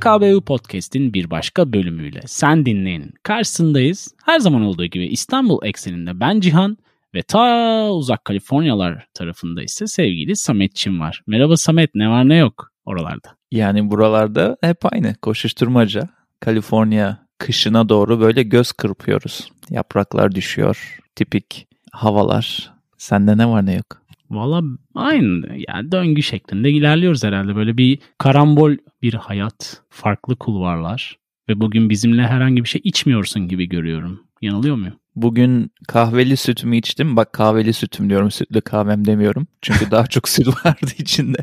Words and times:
PKBU 0.00 0.40
Podcast'in 0.40 1.14
bir 1.14 1.30
başka 1.30 1.72
bölümüyle 1.72 2.20
sen 2.26 2.66
dinleyenin 2.66 3.12
karşısındayız. 3.22 4.14
Her 4.24 4.38
zaman 4.38 4.62
olduğu 4.62 4.86
gibi 4.86 5.06
İstanbul 5.06 5.58
ekseninde 5.62 6.20
ben 6.20 6.40
Cihan 6.40 6.78
ve 7.14 7.22
ta 7.22 7.90
uzak 7.90 8.24
Kaliforniyalar 8.24 9.06
tarafında 9.14 9.62
ise 9.62 9.86
sevgili 9.86 10.36
Sametçim 10.36 11.00
var. 11.00 11.22
Merhaba 11.26 11.56
Samet 11.56 11.94
ne 11.94 12.08
var 12.08 12.28
ne 12.28 12.36
yok 12.36 12.72
oralarda? 12.84 13.28
Yani 13.50 13.90
buralarda 13.90 14.56
hep 14.60 14.92
aynı 14.92 15.14
koşuşturmaca. 15.14 16.08
Kaliforniya 16.40 17.26
kışına 17.38 17.88
doğru 17.88 18.20
böyle 18.20 18.42
göz 18.42 18.72
kırpıyoruz. 18.72 19.52
Yapraklar 19.70 20.34
düşüyor. 20.34 20.98
Tipik 21.16 21.68
havalar. 21.92 22.72
Sende 22.98 23.38
ne 23.38 23.48
var 23.48 23.66
ne 23.66 23.74
yok? 23.74 24.02
Valla 24.30 24.62
aynı 24.94 25.46
yani 25.68 25.92
döngü 25.92 26.22
şeklinde 26.22 26.70
ilerliyoruz 26.70 27.24
herhalde. 27.24 27.56
Böyle 27.56 27.76
bir 27.76 27.98
karambol 28.18 28.76
bir 29.02 29.14
hayat, 29.14 29.82
farklı 29.88 30.36
kulvarlar 30.36 31.18
ve 31.48 31.60
bugün 31.60 31.90
bizimle 31.90 32.22
herhangi 32.26 32.64
bir 32.64 32.68
şey 32.68 32.80
içmiyorsun 32.84 33.48
gibi 33.48 33.68
görüyorum. 33.68 34.20
Yanılıyor 34.42 34.76
muyum? 34.76 34.94
Bugün 35.16 35.70
kahveli 35.88 36.36
sütümü 36.36 36.76
içtim. 36.76 37.16
Bak 37.16 37.32
kahveli 37.32 37.72
sütüm 37.72 38.10
diyorum, 38.10 38.30
sütlü 38.30 38.60
kahvem 38.60 39.04
demiyorum. 39.04 39.46
Çünkü 39.62 39.90
daha 39.90 40.06
çok 40.06 40.28
süt 40.28 40.46
vardı 40.66 40.90
içinde. 40.98 41.38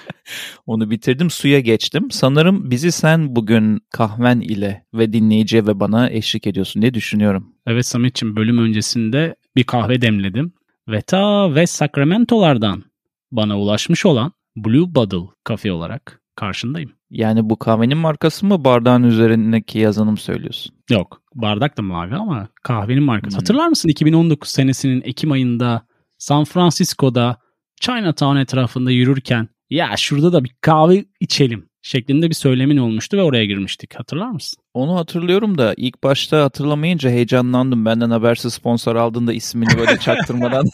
Onu 0.66 0.90
bitirdim, 0.90 1.30
suya 1.30 1.60
geçtim. 1.60 2.10
Sanırım 2.10 2.70
bizi 2.70 2.92
sen 2.92 3.36
bugün 3.36 3.80
kahven 3.90 4.40
ile 4.40 4.84
ve 4.94 5.12
dinleyiciye 5.12 5.66
ve 5.66 5.80
bana 5.80 6.10
eşlik 6.10 6.46
ediyorsun 6.46 6.82
diye 6.82 6.94
düşünüyorum. 6.94 7.54
Evet 7.66 7.86
Samet'ciğim 7.86 8.36
bölüm 8.36 8.58
öncesinde 8.58 9.34
bir 9.56 9.64
kahve 9.64 10.00
demledim. 10.00 10.52
Ve 10.88 11.00
ta 11.00 11.46
West 11.46 11.74
Sacramento'lardan 11.74 12.84
bana 13.32 13.58
ulaşmış 13.58 14.06
olan 14.06 14.32
Blue 14.56 14.94
Bottle 14.94 15.32
kafe 15.44 15.72
olarak 15.72 16.22
karşındayım. 16.34 16.92
Yani 17.10 17.50
bu 17.50 17.58
kahvenin 17.58 17.98
markası 17.98 18.46
mı 18.46 18.64
bardağın 18.64 19.02
üzerindeki 19.02 19.78
yazanım 19.78 20.16
söylüyorsun? 20.16 20.74
Yok 20.90 21.22
bardak 21.34 21.78
da 21.78 21.82
mavi 21.82 22.14
ama 22.14 22.48
kahvenin 22.62 23.02
markası. 23.02 23.36
Hmm. 23.36 23.40
Hatırlar 23.40 23.68
mısın 23.68 23.88
2019 23.88 24.48
senesinin 24.48 25.02
Ekim 25.04 25.32
ayında 25.32 25.86
San 26.18 26.44
Francisco'da 26.44 27.36
Chinatown 27.80 28.36
etrafında 28.36 28.90
yürürken 28.90 29.48
ya 29.70 29.96
şurada 29.96 30.32
da 30.32 30.44
bir 30.44 30.54
kahve 30.60 31.04
içelim 31.20 31.67
şeklinde 31.82 32.28
bir 32.28 32.34
söylemin 32.34 32.76
olmuştu 32.76 33.16
ve 33.16 33.22
oraya 33.22 33.44
girmiştik. 33.44 33.94
Hatırlar 33.94 34.30
mısın? 34.30 34.62
Onu 34.74 34.96
hatırlıyorum 34.96 35.58
da 35.58 35.74
ilk 35.76 36.04
başta 36.04 36.44
hatırlamayınca 36.44 37.10
heyecanlandım. 37.10 37.84
Benden 37.84 38.10
habersiz 38.10 38.54
sponsor 38.54 38.96
aldığında 38.96 39.32
ismini 39.32 39.78
böyle 39.78 39.98
çaktırmadan. 40.00 40.66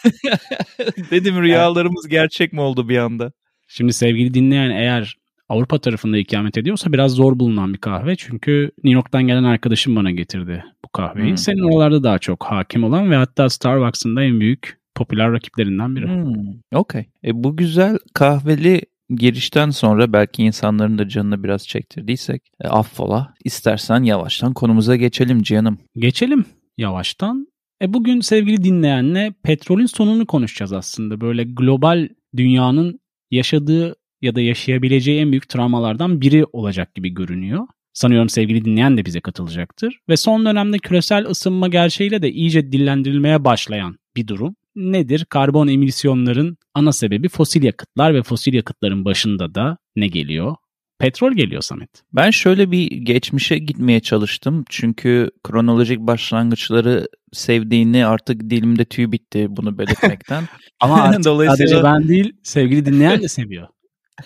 Dedim 1.11 1.43
rüyalarımız 1.43 2.09
gerçek 2.09 2.53
mi 2.53 2.61
oldu 2.61 2.89
bir 2.89 2.99
anda? 2.99 3.33
Şimdi 3.69 3.93
sevgili 3.93 4.35
dinleyen 4.35 4.71
eğer 4.71 5.17
Avrupa 5.49 5.79
tarafında 5.79 6.19
ikamet 6.19 6.59
ediyorsa 6.59 6.93
biraz 6.93 7.13
zor 7.13 7.39
bulunan 7.39 7.73
bir 7.73 7.79
kahve. 7.79 8.17
Çünkü 8.17 8.71
New 8.85 8.95
York'tan 8.95 9.23
gelen 9.23 9.45
arkadaşım 9.45 9.97
bana 9.97 10.11
getirdi 10.11 10.65
bu 10.85 10.89
kahveyi. 10.89 11.29
Hmm. 11.29 11.37
Senin 11.37 11.73
oralarda 11.73 12.03
daha 12.03 12.19
çok 12.19 12.45
hakim 12.45 12.85
olan 12.85 13.11
ve 13.11 13.17
hatta 13.17 13.51
Starbucks'ın 13.51 14.17
da 14.17 14.25
en 14.25 14.41
büyük 14.41 14.79
popüler 14.95 15.33
rakiplerinden 15.33 15.97
biri. 15.97 16.07
Hmm. 16.07 16.79
Okey. 16.79 17.07
E, 17.25 17.45
bu 17.45 17.57
güzel 17.57 17.99
kahveli 18.15 18.83
girişten 19.11 19.71
sonra 19.71 20.13
belki 20.13 20.43
insanların 20.43 20.99
da 20.99 21.09
canını 21.09 21.45
biraz 21.45 21.69
çektirdiysek 21.69 22.43
e, 22.61 22.69
affola. 22.69 23.35
İstersen 23.45 24.03
yavaştan 24.03 24.53
konumuza 24.53 24.97
geçelim 24.97 25.43
Cihan'ım. 25.43 25.79
Geçelim 25.97 26.45
yavaştan. 26.79 27.47
E 27.83 27.93
bugün 27.93 28.21
sevgili 28.21 28.65
dinleyenle 28.65 29.35
petrolün 29.43 29.87
sonunu 29.87 30.27
konuşacağız 30.27 30.73
aslında. 30.73 31.21
Böyle 31.21 31.45
global 31.45 32.09
dünyanın 32.37 33.01
yaşadığı 33.31 33.97
ya 34.23 34.35
da 34.35 34.41
yaşayabileceği 34.41 35.21
en 35.21 35.31
büyük 35.31 35.49
travmalardan 35.49 36.21
biri 36.21 36.45
olacak 36.53 36.95
gibi 36.95 37.15
görünüyor. 37.15 37.67
Sanıyorum 37.93 38.29
sevgili 38.29 38.65
dinleyen 38.65 38.97
de 38.97 39.05
bize 39.05 39.21
katılacaktır. 39.21 39.99
Ve 40.09 40.17
son 40.17 40.47
dönemde 40.47 40.79
küresel 40.79 41.27
ısınma 41.27 41.69
gerçeğiyle 41.69 42.23
de 42.23 42.33
iyice 42.33 42.73
dillendirilmeye 42.73 43.45
başlayan 43.45 43.97
bir 44.17 44.27
durum. 44.27 44.57
Nedir? 44.77 45.25
Karbon 45.25 45.69
emisyonların 45.69 46.57
ana 46.75 46.93
sebebi 46.93 47.29
fosil 47.29 47.63
yakıtlar 47.63 48.15
ve 48.15 48.23
fosil 48.23 48.55
yakıtların 48.55 49.05
başında 49.05 49.55
da 49.55 49.79
ne 49.97 50.09
geliyor? 50.09 50.57
Petrol 50.99 51.33
geliyor 51.33 51.63
Samet. 51.63 51.91
Ben 52.13 52.31
şöyle 52.31 52.71
bir 52.71 52.87
geçmişe 52.87 53.59
gitmeye 53.59 54.01
çalıştım. 54.01 54.65
Çünkü 54.69 55.31
kronolojik 55.45 56.01
başlangıçları 56.01 57.09
sevdiğini 57.33 58.07
artık 58.07 58.51
dilimde 58.51 58.85
tüy 58.85 59.13
bitti 59.13 59.47
bunu 59.49 59.79
belirtmekten. 59.79 60.45
Ama 60.81 61.03
artık 61.03 61.25
Dolayısıyla... 61.25 61.69
sadece 61.69 61.85
ben 61.85 62.09
değil 62.09 62.33
sevgili 62.43 62.87
dinleyen 62.87 63.23
de 63.23 63.29
seviyor. 63.29 63.69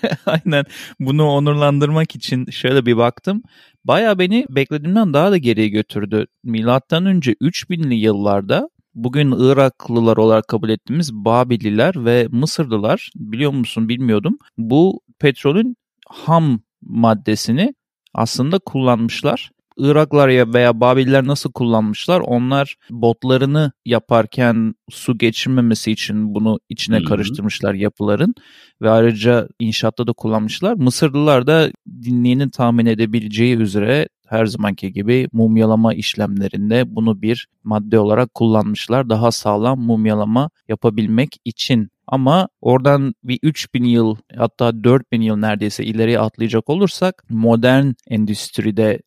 Aynen 0.26 0.64
bunu 1.00 1.24
onurlandırmak 1.24 2.14
için 2.14 2.46
şöyle 2.50 2.86
bir 2.86 2.96
baktım. 2.96 3.42
Baya 3.84 4.18
beni 4.18 4.46
beklediğimden 4.50 5.14
daha 5.14 5.30
da 5.30 5.36
geriye 5.36 5.68
götürdü. 5.68 6.26
Milattan 6.44 7.06
önce 7.06 7.32
3000'li 7.32 7.94
yıllarda 7.94 8.68
bugün 9.04 9.32
Iraklılar 9.38 10.16
olarak 10.16 10.48
kabul 10.48 10.68
ettiğimiz 10.68 11.14
Babililer 11.14 12.04
ve 12.04 12.28
Mısırlılar 12.30 13.10
biliyor 13.16 13.52
musun 13.52 13.88
bilmiyordum. 13.88 14.38
Bu 14.58 15.00
petrolün 15.18 15.76
ham 16.08 16.60
maddesini 16.82 17.74
aslında 18.14 18.58
kullanmışlar. 18.58 19.50
Iraklar 19.78 20.28
ya 20.28 20.52
veya 20.54 20.80
Babiller 20.80 21.26
nasıl 21.26 21.52
kullanmışlar? 21.52 22.20
Onlar 22.20 22.76
botlarını 22.90 23.72
yaparken 23.84 24.74
su 24.90 25.18
geçirmemesi 25.18 25.92
için 25.92 26.34
bunu 26.34 26.58
içine 26.68 26.96
Hı-hı. 26.96 27.04
karıştırmışlar 27.04 27.74
yapıların 27.74 28.34
ve 28.82 28.90
ayrıca 28.90 29.48
inşaatta 29.60 30.06
da 30.06 30.12
kullanmışlar. 30.12 30.74
Mısırlılar 30.74 31.46
da 31.46 31.70
dinleyenin 32.02 32.48
tahmin 32.48 32.86
edebileceği 32.86 33.56
üzere 33.56 34.08
her 34.28 34.46
zamanki 34.46 34.92
gibi 34.92 35.28
mumyalama 35.32 35.94
işlemlerinde 35.94 36.96
bunu 36.96 37.22
bir 37.22 37.48
madde 37.64 37.98
olarak 37.98 38.34
kullanmışlar. 38.34 39.08
Daha 39.10 39.32
sağlam 39.32 39.80
mumyalama 39.80 40.50
yapabilmek 40.68 41.36
için. 41.44 41.88
Ama 42.06 42.48
oradan 42.60 43.14
bir 43.24 43.38
3000 43.42 43.84
yıl 43.84 44.16
hatta 44.36 44.84
4000 44.84 45.20
yıl 45.20 45.36
neredeyse 45.36 45.84
ileriye 45.84 46.20
atlayacak 46.20 46.68
olursak 46.70 47.24
modern 47.30 47.92
endüstride 48.08 49.02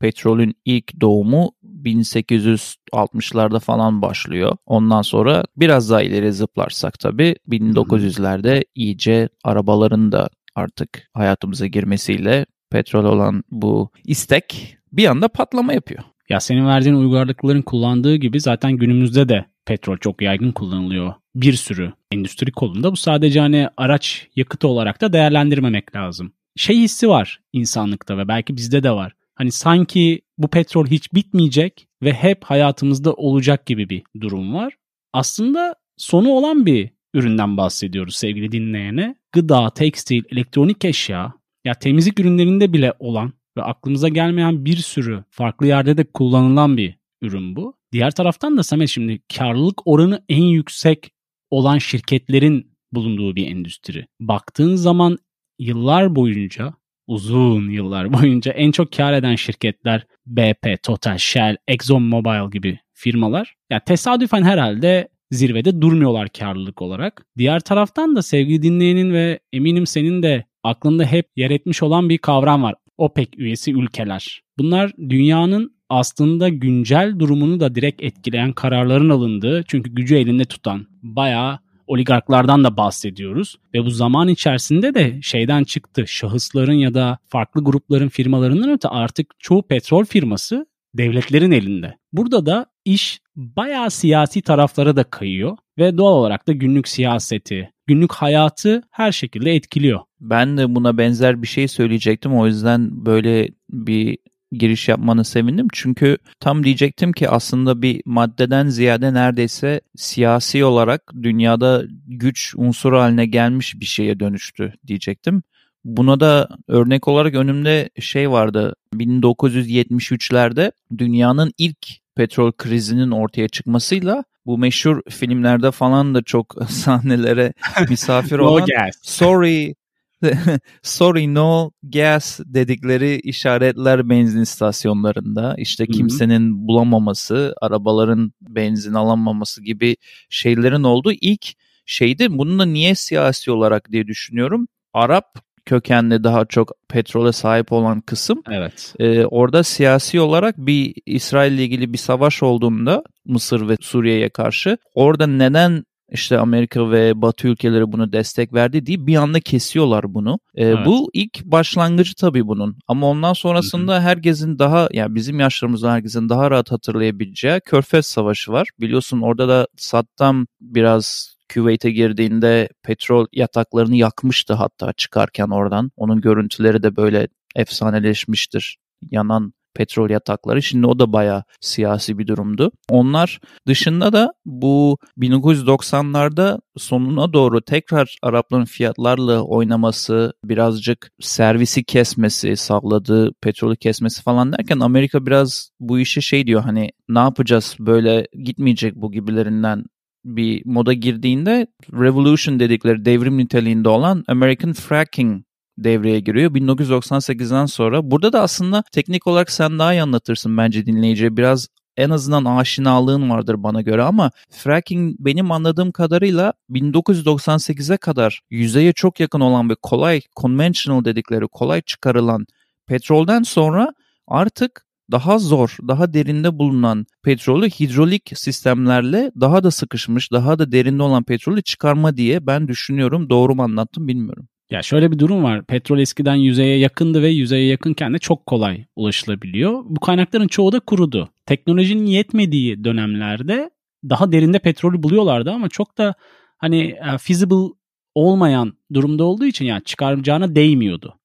petrolün 0.00 0.54
ilk 0.64 1.00
doğumu 1.00 1.52
1860'larda 1.64 3.60
falan 3.60 4.02
başlıyor. 4.02 4.56
Ondan 4.66 5.02
sonra 5.02 5.44
biraz 5.56 5.90
daha 5.90 6.02
ileri 6.02 6.32
zıplarsak 6.32 6.98
tabii 6.98 7.36
1900'lerde 7.48 8.64
iyice 8.74 9.28
arabaların 9.44 10.12
da 10.12 10.28
artık 10.54 11.10
hayatımıza 11.14 11.66
girmesiyle 11.66 12.46
petrol 12.70 13.04
olan 13.04 13.44
bu 13.50 13.90
istek 14.04 14.76
bir 14.92 15.06
anda 15.06 15.28
patlama 15.28 15.72
yapıyor. 15.72 16.02
Ya 16.28 16.40
senin 16.40 16.66
verdiğin 16.66 16.94
uygarlıkların 16.94 17.62
kullandığı 17.62 18.16
gibi 18.16 18.40
zaten 18.40 18.72
günümüzde 18.72 19.28
de 19.28 19.44
petrol 19.66 19.96
çok 19.96 20.22
yaygın 20.22 20.52
kullanılıyor. 20.52 21.14
Bir 21.34 21.52
sürü 21.52 21.92
endüstri 22.12 22.52
kolunda 22.52 22.92
bu 22.92 22.96
sadece 22.96 23.40
hani 23.40 23.68
araç 23.76 24.28
yakıtı 24.36 24.68
olarak 24.68 25.00
da 25.00 25.12
değerlendirmemek 25.12 25.96
lazım. 25.96 26.32
Şey 26.56 26.78
hissi 26.78 27.08
var 27.08 27.40
insanlıkta 27.52 28.18
ve 28.18 28.28
belki 28.28 28.56
bizde 28.56 28.82
de 28.82 28.90
var. 28.90 29.12
Hani 29.34 29.52
sanki 29.52 30.20
bu 30.38 30.48
petrol 30.48 30.86
hiç 30.86 31.14
bitmeyecek 31.14 31.88
ve 32.02 32.12
hep 32.12 32.44
hayatımızda 32.44 33.12
olacak 33.12 33.66
gibi 33.66 33.88
bir 33.88 34.02
durum 34.20 34.54
var. 34.54 34.76
Aslında 35.12 35.74
sonu 35.96 36.30
olan 36.30 36.66
bir 36.66 36.90
üründen 37.14 37.56
bahsediyoruz 37.56 38.16
sevgili 38.16 38.52
dinleyene. 38.52 39.16
Gıda, 39.32 39.70
tekstil, 39.70 40.22
elektronik 40.30 40.84
eşya, 40.84 41.32
ya 41.66 41.74
temizlik 41.74 42.20
ürünlerinde 42.20 42.72
bile 42.72 42.92
olan 42.98 43.32
ve 43.56 43.62
aklımıza 43.62 44.08
gelmeyen 44.08 44.64
bir 44.64 44.76
sürü 44.76 45.24
farklı 45.30 45.66
yerde 45.66 45.96
de 45.96 46.04
kullanılan 46.04 46.76
bir 46.76 46.98
ürün 47.22 47.56
bu. 47.56 47.74
Diğer 47.92 48.10
taraftan 48.10 48.56
da 48.56 48.62
Samet 48.62 48.88
şimdi 48.88 49.20
karlılık 49.36 49.86
oranı 49.86 50.24
en 50.28 50.42
yüksek 50.42 51.10
olan 51.50 51.78
şirketlerin 51.78 52.76
bulunduğu 52.92 53.36
bir 53.36 53.46
endüstri. 53.46 54.06
Baktığın 54.20 54.74
zaman 54.74 55.18
yıllar 55.58 56.16
boyunca 56.16 56.74
uzun 57.06 57.70
yıllar 57.70 58.12
boyunca 58.12 58.52
en 58.52 58.70
çok 58.70 58.92
kar 58.92 59.12
eden 59.12 59.34
şirketler 59.34 60.06
BP, 60.26 60.82
Total, 60.82 61.18
Shell, 61.18 61.56
Exxon 61.68 62.02
Mobil 62.02 62.50
gibi 62.52 62.78
firmalar. 62.92 63.54
Ya 63.70 63.80
tesadüfen 63.80 64.42
herhalde 64.42 65.08
zirvede 65.30 65.80
durmuyorlar 65.80 66.28
karlılık 66.28 66.82
olarak. 66.82 67.26
Diğer 67.38 67.60
taraftan 67.60 68.16
da 68.16 68.22
sevgili 68.22 68.62
dinleyenin 68.62 69.12
ve 69.12 69.38
eminim 69.52 69.86
senin 69.86 70.22
de 70.22 70.44
aklında 70.66 71.04
hep 71.04 71.26
yer 71.36 71.50
etmiş 71.50 71.82
olan 71.82 72.08
bir 72.08 72.18
kavram 72.18 72.62
var. 72.62 72.74
OPEC 72.98 73.28
üyesi 73.36 73.72
ülkeler. 73.72 74.42
Bunlar 74.58 74.92
dünyanın 75.08 75.76
aslında 75.88 76.48
güncel 76.48 77.18
durumunu 77.18 77.60
da 77.60 77.74
direkt 77.74 78.02
etkileyen 78.02 78.52
kararların 78.52 79.08
alındığı 79.08 79.64
çünkü 79.68 79.90
gücü 79.90 80.16
elinde 80.16 80.44
tutan 80.44 80.86
bayağı 81.02 81.58
oligarklardan 81.86 82.64
da 82.64 82.76
bahsediyoruz. 82.76 83.56
Ve 83.74 83.84
bu 83.84 83.90
zaman 83.90 84.28
içerisinde 84.28 84.94
de 84.94 85.18
şeyden 85.22 85.64
çıktı. 85.64 86.04
Şahısların 86.06 86.72
ya 86.72 86.94
da 86.94 87.18
farklı 87.28 87.64
grupların 87.64 88.08
firmalarından 88.08 88.70
öte 88.70 88.88
artık 88.88 89.34
çoğu 89.38 89.62
petrol 89.62 90.04
firması 90.04 90.66
devletlerin 90.98 91.50
elinde. 91.50 91.96
Burada 92.12 92.46
da 92.46 92.66
iş 92.84 93.20
bayağı 93.36 93.90
siyasi 93.90 94.42
taraflara 94.42 94.96
da 94.96 95.04
kayıyor 95.04 95.56
ve 95.78 95.98
doğal 95.98 96.12
olarak 96.12 96.48
da 96.48 96.52
günlük 96.52 96.88
siyaseti, 96.88 97.70
günlük 97.86 98.12
hayatı 98.12 98.82
her 98.90 99.12
şekilde 99.12 99.54
etkiliyor. 99.54 100.00
Ben 100.20 100.58
de 100.58 100.74
buna 100.74 100.98
benzer 100.98 101.42
bir 101.42 101.46
şey 101.46 101.68
söyleyecektim. 101.68 102.38
O 102.38 102.46
yüzden 102.46 103.06
böyle 103.06 103.48
bir 103.70 104.18
giriş 104.52 104.88
yapmanı 104.88 105.24
sevindim. 105.24 105.68
Çünkü 105.72 106.18
tam 106.40 106.64
diyecektim 106.64 107.12
ki 107.12 107.28
aslında 107.28 107.82
bir 107.82 108.02
maddeden 108.04 108.68
ziyade 108.68 109.14
neredeyse 109.14 109.80
siyasi 109.96 110.64
olarak 110.64 111.12
dünyada 111.22 111.82
güç 112.06 112.54
unsuru 112.56 112.98
haline 112.98 113.26
gelmiş 113.26 113.80
bir 113.80 113.84
şeye 113.84 114.20
dönüştü 114.20 114.72
diyecektim. 114.86 115.42
Buna 115.86 116.20
da 116.20 116.48
örnek 116.68 117.08
olarak 117.08 117.34
önümde 117.34 117.90
şey 118.00 118.30
vardı. 118.30 118.74
1973'lerde 118.94 120.72
dünyanın 120.98 121.52
ilk 121.58 121.86
petrol 122.14 122.52
krizinin 122.52 123.10
ortaya 123.10 123.48
çıkmasıyla 123.48 124.24
bu 124.46 124.58
meşhur 124.58 125.00
filmlerde 125.10 125.70
falan 125.70 126.14
da 126.14 126.22
çok 126.22 126.54
sahnelere 126.68 127.52
misafir 127.88 128.38
olan 128.38 128.60
no 128.60 128.66
gas. 128.66 128.96
Sorry 129.02 129.74
sorry 130.82 131.34
no 131.34 131.70
gas 131.82 132.40
dedikleri 132.44 133.20
işaretler 133.20 134.08
benzin 134.08 134.40
istasyonlarında 134.40 135.54
işte 135.58 135.86
kimsenin 135.86 136.68
bulamaması, 136.68 137.54
arabaların 137.60 138.32
benzin 138.40 138.94
alamaması 138.94 139.62
gibi 139.62 139.96
şeylerin 140.30 140.82
olduğu 140.82 141.12
ilk 141.12 141.46
şeydi. 141.86 142.38
Bunun 142.38 142.58
da 142.58 142.64
niye 142.64 142.94
siyasi 142.94 143.50
olarak 143.50 143.92
diye 143.92 144.06
düşünüyorum. 144.06 144.68
Arap 144.92 145.45
kökenli 145.66 146.24
daha 146.24 146.44
çok 146.44 146.72
petrole 146.88 147.32
sahip 147.32 147.72
olan 147.72 148.00
kısım. 148.00 148.42
Evet. 148.50 148.94
E, 148.98 149.24
orada 149.24 149.62
siyasi 149.62 150.20
olarak 150.20 150.58
bir 150.58 150.94
İsrail 151.06 151.52
ile 151.52 151.64
ilgili 151.64 151.92
bir 151.92 151.98
savaş 151.98 152.42
olduğunda 152.42 153.02
Mısır 153.24 153.68
ve 153.68 153.76
Suriye'ye 153.80 154.28
karşı 154.28 154.78
orada 154.94 155.26
neden 155.26 155.84
işte 156.12 156.38
Amerika 156.38 156.90
ve 156.90 157.22
Batı 157.22 157.48
ülkeleri 157.48 157.92
bunu 157.92 158.12
destek 158.12 158.52
verdi 158.52 158.86
diye 158.86 159.06
bir 159.06 159.16
anda 159.16 159.40
kesiyorlar 159.40 160.14
bunu. 160.14 160.38
Ee, 160.54 160.64
evet. 160.64 160.86
Bu 160.86 161.10
ilk 161.12 161.44
başlangıcı 161.44 162.14
tabii 162.14 162.46
bunun. 162.46 162.78
Ama 162.88 163.06
ondan 163.06 163.32
sonrasında 163.32 163.94
Hı-hı. 163.94 164.00
herkesin 164.00 164.58
daha 164.58 164.88
yani 164.92 165.14
bizim 165.14 165.40
yaşlarımızda 165.40 165.92
herkesin 165.92 166.28
daha 166.28 166.50
rahat 166.50 166.70
hatırlayabileceği 166.70 167.60
Körfez 167.60 168.06
Savaşı 168.06 168.52
var. 168.52 168.68
Biliyorsun 168.80 169.20
orada 169.20 169.48
da 169.48 169.66
Saddam 169.76 170.46
biraz 170.60 171.35
Küveyt'e 171.48 171.90
girdiğinde 171.90 172.68
petrol 172.82 173.26
yataklarını 173.32 173.96
yakmıştı 173.96 174.54
hatta 174.54 174.92
çıkarken 174.92 175.48
oradan. 175.48 175.90
Onun 175.96 176.20
görüntüleri 176.20 176.82
de 176.82 176.96
böyle 176.96 177.28
efsaneleşmiştir. 177.56 178.78
Yanan 179.10 179.52
petrol 179.76 180.10
yatakları. 180.10 180.62
Şimdi 180.62 180.86
o 180.86 180.98
da 180.98 181.12
bayağı 181.12 181.44
siyasi 181.60 182.18
bir 182.18 182.26
durumdu. 182.26 182.72
Onlar 182.90 183.40
dışında 183.66 184.12
da 184.12 184.32
bu 184.44 184.98
1990'larda 185.18 186.60
sonuna 186.76 187.32
doğru 187.32 187.62
tekrar 187.62 188.16
Arapların 188.22 188.64
fiyatlarla 188.64 189.40
oynaması, 189.42 190.32
birazcık 190.44 191.10
servisi 191.20 191.84
kesmesi, 191.84 192.56
sağladığı 192.56 193.32
petrolü 193.42 193.76
kesmesi 193.76 194.22
falan 194.22 194.52
derken 194.52 194.80
Amerika 194.80 195.26
biraz 195.26 195.70
bu 195.80 195.98
işe 195.98 196.20
şey 196.20 196.46
diyor 196.46 196.62
hani 196.62 196.90
ne 197.08 197.18
yapacağız 197.18 197.76
böyle 197.78 198.26
gitmeyecek 198.44 198.96
bu 198.96 199.12
gibilerinden 199.12 199.84
bir 200.26 200.62
moda 200.64 200.92
girdiğinde 200.92 201.66
revolution 201.92 202.60
dedikleri 202.60 203.04
devrim 203.04 203.38
niteliğinde 203.38 203.88
olan 203.88 204.24
American 204.28 204.72
fracking 204.72 205.42
devreye 205.78 206.20
giriyor 206.20 206.50
1998'den 206.50 207.66
sonra. 207.66 208.10
Burada 208.10 208.32
da 208.32 208.42
aslında 208.42 208.82
teknik 208.92 209.26
olarak 209.26 209.50
sen 209.50 209.78
daha 209.78 209.94
iyi 209.94 210.02
anlatırsın 210.02 210.56
bence 210.56 210.86
dinleyiciye. 210.86 211.36
Biraz 211.36 211.68
en 211.96 212.10
azından 212.10 212.44
aşinalığın 212.44 213.30
vardır 213.30 213.62
bana 213.62 213.82
göre 213.82 214.02
ama 214.02 214.30
fracking 214.50 215.16
benim 215.18 215.52
anladığım 215.52 215.92
kadarıyla 215.92 216.52
1998'e 216.70 217.96
kadar 217.96 218.40
yüzeye 218.50 218.92
çok 218.92 219.20
yakın 219.20 219.40
olan 219.40 219.70
ve 219.70 219.74
kolay 219.82 220.20
conventional 220.40 221.04
dedikleri 221.04 221.48
kolay 221.48 221.82
çıkarılan 221.82 222.46
petrolden 222.86 223.42
sonra 223.42 223.92
artık 224.26 224.85
daha 225.10 225.38
zor, 225.38 225.76
daha 225.88 226.14
derinde 226.14 226.58
bulunan 226.58 227.06
petrolü 227.22 227.70
hidrolik 227.70 228.32
sistemlerle 228.34 229.32
daha 229.40 229.64
da 229.64 229.70
sıkışmış, 229.70 230.32
daha 230.32 230.58
da 230.58 230.72
derinde 230.72 231.02
olan 231.02 231.22
petrolü 231.22 231.62
çıkarma 231.62 232.16
diye 232.16 232.46
ben 232.46 232.68
düşünüyorum. 232.68 233.30
Doğru 233.30 233.54
mu 233.54 233.62
anlattım 233.62 234.08
bilmiyorum. 234.08 234.48
Ya 234.70 234.82
şöyle 234.82 235.12
bir 235.12 235.18
durum 235.18 235.44
var. 235.44 235.64
Petrol 235.66 235.98
eskiden 235.98 236.34
yüzeye 236.34 236.78
yakındı 236.78 237.22
ve 237.22 237.28
yüzeye 237.28 237.66
yakınken 237.66 238.14
de 238.14 238.18
çok 238.18 238.46
kolay 238.46 238.84
ulaşılabiliyor. 238.96 239.82
Bu 239.84 240.00
kaynakların 240.00 240.48
çoğu 240.48 240.72
da 240.72 240.80
kurudu. 240.80 241.28
Teknolojinin 241.46 242.06
yetmediği 242.06 242.84
dönemlerde 242.84 243.70
daha 244.04 244.32
derinde 244.32 244.58
petrolü 244.58 245.02
buluyorlardı 245.02 245.50
ama 245.50 245.68
çok 245.68 245.98
da 245.98 246.14
hani 246.58 246.80
e, 246.82 247.18
feasible 247.18 247.74
olmayan 248.14 248.72
durumda 248.92 249.24
olduğu 249.24 249.44
için 249.44 249.64
yani 249.64 249.84
çıkaracağına 249.84 250.54
değmiyordu. 250.54 251.18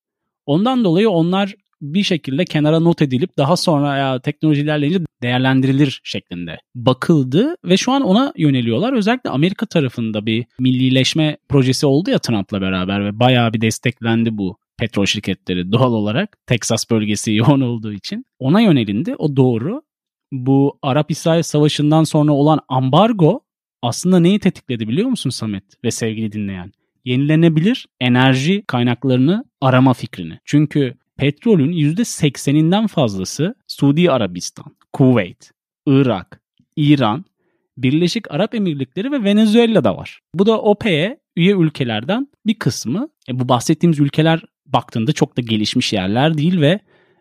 Ondan 0.45 0.83
dolayı 0.83 1.09
onlar 1.09 1.55
bir 1.81 2.03
şekilde 2.03 2.45
kenara 2.45 2.79
not 2.79 3.01
edilip 3.01 3.37
daha 3.37 3.57
sonra 3.57 3.97
ya 3.97 4.19
teknoloji 4.19 4.61
ilerleyince 4.61 4.99
değerlendirilir 5.21 6.01
şeklinde 6.03 6.57
bakıldı 6.75 7.55
ve 7.65 7.77
şu 7.77 7.91
an 7.91 8.01
ona 8.01 8.33
yöneliyorlar. 8.37 8.93
Özellikle 8.93 9.29
Amerika 9.29 9.65
tarafında 9.65 10.25
bir 10.25 10.45
millileşme 10.59 11.37
projesi 11.49 11.85
oldu 11.85 12.11
ya 12.11 12.19
Trump'la 12.19 12.61
beraber 12.61 13.05
ve 13.05 13.19
bayağı 13.19 13.53
bir 13.53 13.61
desteklendi 13.61 14.37
bu 14.37 14.57
petrol 14.77 15.05
şirketleri 15.05 15.71
doğal 15.71 15.93
olarak. 15.93 16.37
Texas 16.47 16.89
bölgesi 16.91 17.33
yoğun 17.35 17.61
olduğu 17.61 17.93
için. 17.93 18.25
Ona 18.39 18.61
yönelindi. 18.61 19.15
O 19.15 19.35
doğru. 19.35 19.81
Bu 20.31 20.79
Arap-İsrail 20.81 21.43
savaşından 21.43 22.03
sonra 22.03 22.31
olan 22.31 22.59
ambargo 22.67 23.41
aslında 23.81 24.19
neyi 24.19 24.39
tetikledi 24.39 24.87
biliyor 24.87 25.09
musun 25.09 25.29
Samet 25.29 25.63
ve 25.83 25.91
sevgili 25.91 26.31
dinleyen? 26.31 26.71
Yenilenebilir 27.05 27.87
enerji 27.99 28.63
kaynaklarını 28.67 29.45
arama 29.61 29.93
fikrini. 29.93 30.39
Çünkü 30.45 30.95
petrolün 31.21 31.71
%80'inden 31.71 32.87
fazlası 32.87 33.55
Suudi 33.67 34.11
Arabistan, 34.11 34.75
Kuveyt, 34.93 35.51
Irak, 35.87 36.41
İran, 36.75 37.25
Birleşik 37.77 38.31
Arap 38.31 38.55
Emirlikleri 38.55 39.11
ve 39.11 39.23
Venezuela'da 39.23 39.97
var. 39.97 40.19
Bu 40.35 40.45
da 40.45 40.61
OPEC'e 40.61 41.19
üye 41.35 41.53
ülkelerden 41.53 42.27
bir 42.45 42.53
kısmı. 42.53 43.09
E 43.29 43.39
bu 43.39 43.49
bahsettiğimiz 43.49 43.99
ülkeler 43.99 44.41
baktığında 44.65 45.13
çok 45.13 45.37
da 45.37 45.41
gelişmiş 45.41 45.93
yerler 45.93 46.37
değil 46.37 46.61
ve 46.61 46.79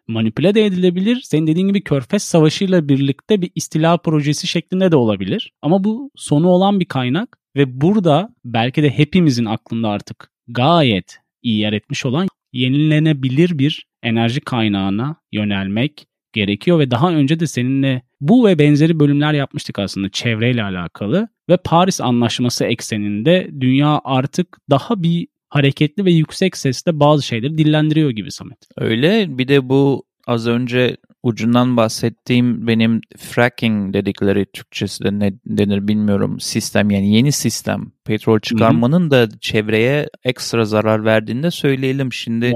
manipüle 0.09 0.55
de 0.55 0.67
edilebilir. 0.67 1.21
Senin 1.25 1.47
dediğin 1.47 1.69
gibi 1.69 1.85
Körfez 1.85 2.23
Savaşı 2.23 2.65
ile 2.65 2.89
birlikte 2.89 3.43
bir 3.43 3.51
istila 3.55 3.97
projesi 3.97 4.47
şeklinde 4.47 4.93
de 4.93 4.97
olabilir. 4.97 5.53
Ama 5.63 5.85
bu 5.85 6.11
sonu 6.17 6.49
olan 6.49 6.81
bir 6.81 6.85
kaynak 6.85 7.39
ve 7.57 7.81
burada 7.81 8.35
belki 8.45 8.83
de 8.83 8.91
hepimizin 8.91 9.45
aklında 9.45 9.89
artık 9.89 10.31
gayet 10.49 11.19
iyi 11.43 11.59
yer 11.59 11.73
etmiş 11.73 12.07
olan 12.07 12.29
yenilenebilir 12.53 13.59
bir 13.59 13.90
enerji 14.03 14.41
kaynağına 14.41 15.17
yönelmek 15.33 16.07
gerekiyor 16.33 16.79
ve 16.79 16.91
daha 16.91 17.13
önce 17.13 17.41
de 17.41 17.47
seninle 17.47 18.03
bu 18.21 18.47
ve 18.47 18.59
benzeri 18.59 19.01
bölümler 19.01 19.33
yapmıştık 19.33 19.79
aslında 19.79 20.09
çevreyle 20.09 20.63
alakalı 20.63 21.29
ve 21.49 21.57
Paris 21.57 22.01
Anlaşması 22.01 22.65
ekseninde 22.65 23.51
dünya 23.61 24.01
artık 24.05 24.59
daha 24.71 25.03
bir 25.03 25.29
hareketli 25.49 26.05
ve 26.05 26.13
yüksek 26.13 26.57
sesle 26.57 27.01
bazı 27.01 27.27
şeyleri 27.27 27.59
dillendiriyor 27.59 28.11
gibi 28.11 28.33
Samet. 28.33 28.59
Öyle. 28.77 29.39
Bir 29.39 29.49
de 29.49 29.69
bu 29.69 30.05
az 30.27 30.47
önce 30.47 30.97
ucundan 31.23 31.77
bahsettiğim 31.77 32.67
benim 32.67 33.01
fracking 33.19 33.95
dedikleri 33.95 34.47
Türkçesi 34.53 35.05
de 35.05 35.19
ne 35.19 35.33
denir 35.47 35.89
bilmiyorum. 35.89 36.41
Sistem 36.41 36.91
yani 36.91 37.15
yeni 37.15 37.33
sistem 37.33 37.93
petrol 38.05 38.41
çıkarmanın 38.41 39.01
Hı-hı. 39.01 39.11
da 39.11 39.29
çevreye 39.41 40.09
ekstra 40.25 40.65
zarar 40.65 41.05
verdiğini 41.05 41.43
de 41.43 41.51
söyleyelim. 41.51 42.13
Şimdi 42.13 42.53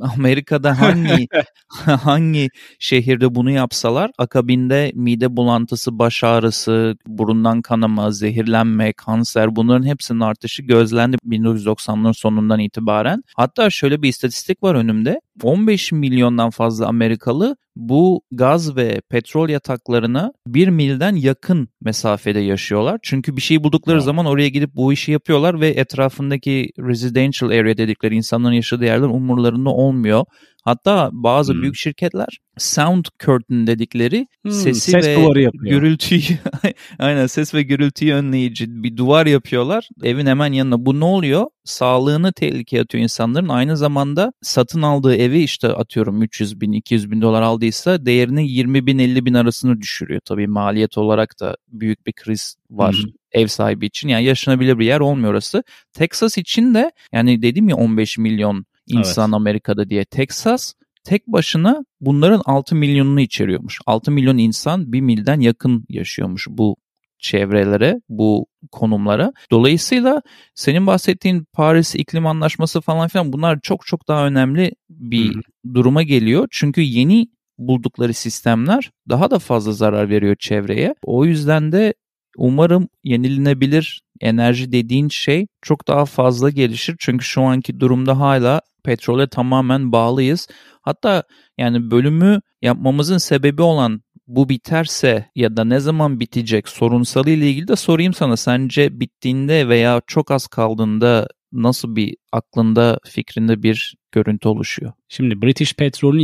Amerika'da 0.00 0.80
hangi 0.80 1.28
hangi 2.02 2.48
şehirde 2.78 3.34
bunu 3.34 3.50
yapsalar 3.50 4.10
akabinde 4.18 4.92
mide 4.94 5.36
bulantısı, 5.36 5.98
baş 5.98 6.24
ağrısı, 6.24 6.96
burundan 7.06 7.62
kanama, 7.62 8.10
zehirlenme, 8.10 8.92
kanser 8.92 9.56
bunların 9.56 9.86
hepsinin 9.86 10.20
artışı 10.20 10.62
gözlendi 10.62 11.16
1990'ların 11.16 12.14
sonundan 12.14 12.60
itibaren. 12.60 13.22
Hatta 13.36 13.70
şöyle 13.70 14.02
bir 14.02 14.08
istatistik 14.08 14.62
var 14.62 14.74
önümde. 14.74 15.20
15 15.42 15.92
milyondan 15.92 16.50
fazla 16.50 16.86
Amerikalı 16.86 17.56
bu 17.76 18.22
gaz 18.30 18.76
ve 18.76 19.00
petrol 19.10 19.48
yataklarına 19.48 20.32
bir 20.46 20.68
milden 20.68 21.14
yakın 21.14 21.68
mesafede 21.80 22.40
yaşıyorlar. 22.40 22.98
Çünkü 23.02 23.36
bir 23.36 23.40
şey 23.40 23.64
buldukları 23.64 24.02
zaman 24.02 24.26
oraya 24.26 24.48
gidip 24.58 24.74
bu 24.74 24.92
işi 24.92 25.12
yapıyorlar 25.12 25.60
ve 25.60 25.68
etrafındaki 25.68 26.70
residential 26.78 27.50
area 27.50 27.76
dedikleri 27.76 28.14
insanların 28.14 28.54
yaşadığı 28.54 28.84
yerler 28.84 29.06
umurlarında 29.06 29.70
olmuyor. 29.70 30.24
Hatta 30.64 31.10
bazı 31.12 31.52
hmm. 31.52 31.62
büyük 31.62 31.76
şirketler 31.76 32.38
sound 32.58 33.04
curtain 33.18 33.66
dedikleri 33.66 34.26
hmm, 34.42 34.52
sesi 34.52 34.90
ses 34.90 35.06
ve 35.06 35.50
gürültüyü 35.52 36.38
aynen 36.98 37.26
ses 37.26 37.54
ve 37.54 37.62
gürültüyü 37.62 38.14
önleyici 38.14 38.82
bir 38.82 38.96
duvar 38.96 39.26
yapıyorlar 39.26 39.88
evin 40.02 40.26
hemen 40.26 40.52
yanına. 40.52 40.86
Bu 40.86 41.00
ne 41.00 41.04
oluyor? 41.04 41.46
Sağlığını 41.64 42.32
tehlikeye 42.32 42.82
atıyor 42.82 43.02
insanların. 43.02 43.48
Aynı 43.48 43.76
zamanda 43.76 44.32
satın 44.42 44.82
aldığı 44.82 45.16
evi 45.16 45.38
işte 45.38 45.68
atıyorum 45.68 46.22
300 46.22 46.60
bin 46.60 46.72
200 46.72 47.10
bin 47.10 47.22
dolar 47.22 47.42
aldıysa 47.42 48.06
değerini 48.06 48.48
20 48.48 48.86
bin 48.86 48.98
50 48.98 49.24
bin 49.24 49.34
arasını 49.34 49.80
düşürüyor. 49.80 50.20
Tabii 50.24 50.46
maliyet 50.46 50.98
olarak 50.98 51.40
da 51.40 51.56
büyük 51.68 52.06
bir 52.06 52.12
kriz 52.12 52.56
var. 52.70 52.94
Hmm 52.94 53.17
ev 53.32 53.46
sahibi 53.46 53.86
için 53.86 54.08
yani 54.08 54.24
yaşanabilir 54.24 54.78
bir 54.78 54.86
yer 54.86 55.00
olmuyor 55.00 55.32
orası. 55.32 55.64
Texas 55.92 56.38
için 56.38 56.74
de 56.74 56.92
yani 57.12 57.42
dedim 57.42 57.68
ya 57.68 57.76
15 57.76 58.18
milyon 58.18 58.64
insan 58.86 59.30
evet. 59.30 59.34
Amerika'da 59.34 59.90
diye. 59.90 60.04
Texas 60.04 60.74
tek 61.04 61.26
başına 61.26 61.84
bunların 62.00 62.42
6 62.44 62.74
milyonunu 62.74 63.20
içeriyormuş. 63.20 63.78
6 63.86 64.10
milyon 64.10 64.38
insan 64.38 64.92
bir 64.92 65.00
milden 65.00 65.40
yakın 65.40 65.84
yaşıyormuş 65.88 66.46
bu 66.50 66.76
çevrelere, 67.18 68.00
bu 68.08 68.46
konumlara. 68.70 69.32
Dolayısıyla 69.50 70.22
senin 70.54 70.86
bahsettiğin 70.86 71.46
Paris 71.52 71.94
İklim 71.94 72.26
Anlaşması 72.26 72.80
falan 72.80 73.08
filan 73.08 73.32
bunlar 73.32 73.58
çok 73.62 73.86
çok 73.86 74.08
daha 74.08 74.26
önemli 74.26 74.72
bir 74.90 75.34
Hı. 75.34 75.40
duruma 75.74 76.02
geliyor. 76.02 76.48
Çünkü 76.50 76.80
yeni 76.80 77.28
buldukları 77.58 78.14
sistemler 78.14 78.90
daha 79.08 79.30
da 79.30 79.38
fazla 79.38 79.72
zarar 79.72 80.08
veriyor 80.10 80.36
çevreye. 80.38 80.94
O 81.02 81.24
yüzden 81.24 81.72
de 81.72 81.94
umarım 82.38 82.88
yenilenebilir 83.04 84.02
enerji 84.20 84.72
dediğin 84.72 85.08
şey 85.08 85.46
çok 85.62 85.88
daha 85.88 86.04
fazla 86.04 86.50
gelişir. 86.50 86.96
Çünkü 86.98 87.24
şu 87.24 87.42
anki 87.42 87.80
durumda 87.80 88.20
hala 88.20 88.60
petrole 88.84 89.28
tamamen 89.28 89.92
bağlıyız. 89.92 90.48
Hatta 90.82 91.22
yani 91.58 91.90
bölümü 91.90 92.40
yapmamızın 92.62 93.18
sebebi 93.18 93.62
olan 93.62 94.02
bu 94.26 94.48
biterse 94.48 95.30
ya 95.34 95.56
da 95.56 95.64
ne 95.64 95.80
zaman 95.80 96.20
bitecek 96.20 96.68
sorunsalı 96.68 97.30
ile 97.30 97.50
ilgili 97.50 97.68
de 97.68 97.76
sorayım 97.76 98.14
sana. 98.14 98.36
Sence 98.36 99.00
bittiğinde 99.00 99.68
veya 99.68 100.02
çok 100.06 100.30
az 100.30 100.46
kaldığında 100.46 101.28
nasıl 101.52 101.96
bir 101.96 102.16
aklında 102.32 102.98
fikrinde 103.06 103.62
bir 103.62 103.94
görüntü 104.12 104.48
oluşuyor? 104.48 104.92
Şimdi 105.08 105.42
British 105.42 105.74
Petrol'ün 105.74 106.18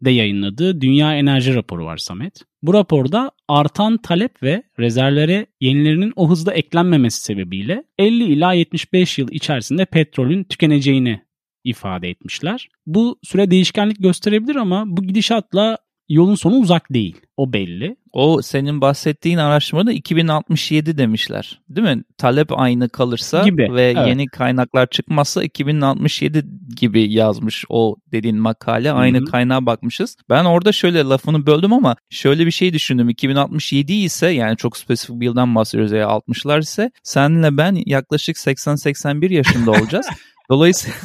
2017'de 0.00 0.10
yayınladığı 0.10 0.80
Dünya 0.80 1.14
Enerji 1.14 1.54
Raporu 1.54 1.84
var 1.84 1.96
Samet. 1.96 2.42
Bu 2.62 2.74
raporda 2.74 3.30
artan 3.48 3.96
talep 3.96 4.42
ve 4.42 4.62
rezervlere 4.78 5.46
yenilerinin 5.60 6.12
o 6.16 6.30
hızda 6.30 6.54
eklenmemesi 6.54 7.22
sebebiyle 7.22 7.84
50 7.98 8.24
ila 8.24 8.52
75 8.52 9.18
yıl 9.18 9.28
içerisinde 9.30 9.84
petrolün 9.84 10.44
tükeneceğini 10.44 11.20
ifade 11.64 12.08
etmişler. 12.10 12.68
Bu 12.86 13.18
süre 13.22 13.50
değişkenlik 13.50 14.02
gösterebilir 14.02 14.56
ama 14.56 14.84
bu 14.86 15.02
gidişatla 15.02 15.78
yolun 16.10 16.34
sonu 16.34 16.54
uzak 16.54 16.92
değil. 16.92 17.20
O 17.36 17.52
belli. 17.52 17.96
O 18.12 18.42
senin 18.42 18.80
bahsettiğin 18.80 19.38
araştırmada 19.38 19.92
2067 19.92 20.98
demişler. 20.98 21.60
Değil 21.68 21.96
mi? 21.96 22.02
Talep 22.18 22.58
aynı 22.60 22.88
kalırsa 22.88 23.42
gibi, 23.42 23.74
ve 23.74 23.94
evet. 23.96 24.08
yeni 24.08 24.26
kaynaklar 24.26 24.86
çıkmazsa 24.86 25.44
2067 25.44 26.44
gibi 26.76 27.12
yazmış 27.12 27.64
o 27.68 27.96
dediğin 28.12 28.36
makale. 28.36 28.92
Aynı 28.92 29.18
Hı-hı. 29.18 29.24
kaynağa 29.24 29.66
bakmışız. 29.66 30.16
Ben 30.28 30.44
orada 30.44 30.72
şöyle 30.72 30.98
lafını 31.04 31.46
böldüm 31.46 31.72
ama 31.72 31.96
şöyle 32.10 32.46
bir 32.46 32.50
şey 32.50 32.72
düşündüm. 32.72 33.08
2067 33.08 33.92
ise 33.92 34.28
yani 34.28 34.56
çok 34.56 34.76
spesifik 34.76 35.20
bir 35.20 35.24
yıldan 35.24 35.54
bahsediyoruz 35.54 35.92
ya 35.92 36.06
60'lar 36.06 36.60
ise 36.60 36.90
senle 37.02 37.56
ben 37.56 37.82
yaklaşık 37.86 38.36
80-81 38.36 39.32
yaşında 39.32 39.70
olacağız. 39.70 40.06
Dolayısıyla 40.50 40.96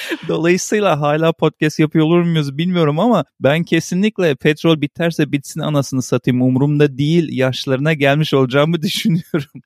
Dolayısıyla 0.28 1.00
hala 1.00 1.32
podcast 1.32 1.78
yapıyor 1.78 2.06
olur 2.06 2.22
muyuz 2.22 2.58
bilmiyorum 2.58 2.98
ama 2.98 3.24
ben 3.40 3.64
kesinlikle 3.64 4.34
petrol 4.34 4.80
biterse 4.80 5.32
bitsin 5.32 5.60
anasını 5.60 6.02
satayım 6.02 6.42
umurumda 6.42 6.98
değil 6.98 7.28
yaşlarına 7.38 7.92
gelmiş 7.92 8.34
olacağımı 8.34 8.82
düşünüyorum. 8.82 9.62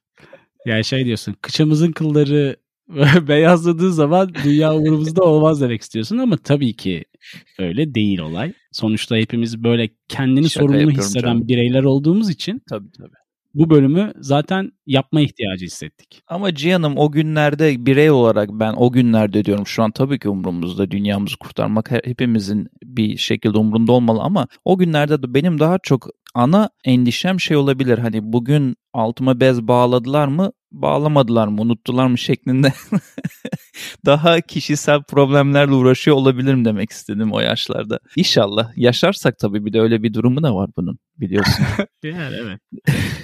Yani 0.66 0.84
şey 0.84 1.04
diyorsun 1.04 1.36
kıçımızın 1.42 1.92
kılları 1.92 2.56
beyazladığı 3.28 3.92
zaman 3.92 4.32
dünya 4.44 4.74
umurumuzda 4.74 5.22
olmaz 5.22 5.60
demek 5.60 5.82
istiyorsun 5.82 6.18
ama 6.18 6.36
tabii 6.36 6.72
ki 6.72 7.04
öyle 7.58 7.94
değil 7.94 8.18
olay. 8.18 8.52
Sonuçta 8.72 9.16
hepimiz 9.16 9.64
böyle 9.64 9.90
kendini 10.08 10.50
Şaka 10.50 10.66
sorumlu 10.66 10.90
hisseden 10.90 11.20
canım. 11.22 11.48
bireyler 11.48 11.82
olduğumuz 11.82 12.30
için 12.30 12.62
tabii 12.68 12.90
tabii 12.90 13.19
bu 13.54 13.70
bölümü 13.70 14.12
zaten 14.20 14.70
yapma 14.86 15.20
ihtiyacı 15.20 15.64
hissettik. 15.66 16.22
Ama 16.28 16.54
Cihan'ım 16.54 16.98
o 16.98 17.10
günlerde 17.12 17.86
birey 17.86 18.10
olarak 18.10 18.48
ben 18.52 18.74
o 18.76 18.92
günlerde 18.92 19.44
diyorum 19.44 19.66
şu 19.66 19.82
an 19.82 19.90
tabii 19.90 20.18
ki 20.18 20.28
umurumuzda 20.28 20.90
dünyamızı 20.90 21.36
kurtarmak 21.38 21.90
hepimizin 21.90 22.68
bir 22.84 23.16
şekilde 23.16 23.58
umurunda 23.58 23.92
olmalı 23.92 24.20
ama 24.22 24.46
o 24.64 24.78
günlerde 24.78 25.22
de 25.22 25.34
benim 25.34 25.58
daha 25.60 25.78
çok 25.82 26.06
ana 26.34 26.70
endişem 26.84 27.40
şey 27.40 27.56
olabilir 27.56 27.98
hani 27.98 28.32
bugün 28.32 28.76
altıma 28.92 29.40
bez 29.40 29.68
bağladılar 29.68 30.28
mı 30.28 30.52
bağlamadılar 30.72 31.48
mı 31.48 31.60
unuttular 31.60 32.06
mı 32.06 32.18
şeklinde 32.18 32.72
daha 34.06 34.40
kişisel 34.40 35.02
problemlerle 35.02 35.72
uğraşıyor 35.72 36.16
olabilirim 36.16 36.64
demek 36.64 36.90
istedim 36.90 37.32
o 37.32 37.40
yaşlarda. 37.40 37.98
İnşallah 38.16 38.72
yaşarsak 38.76 39.38
tabii 39.38 39.64
bir 39.64 39.72
de 39.72 39.80
öyle 39.80 40.02
bir 40.02 40.14
durumu 40.14 40.42
da 40.42 40.54
var 40.54 40.70
bunun 40.76 40.98
biliyorsun. 41.16 41.66
yani 42.02 42.36
evet. 42.40 42.60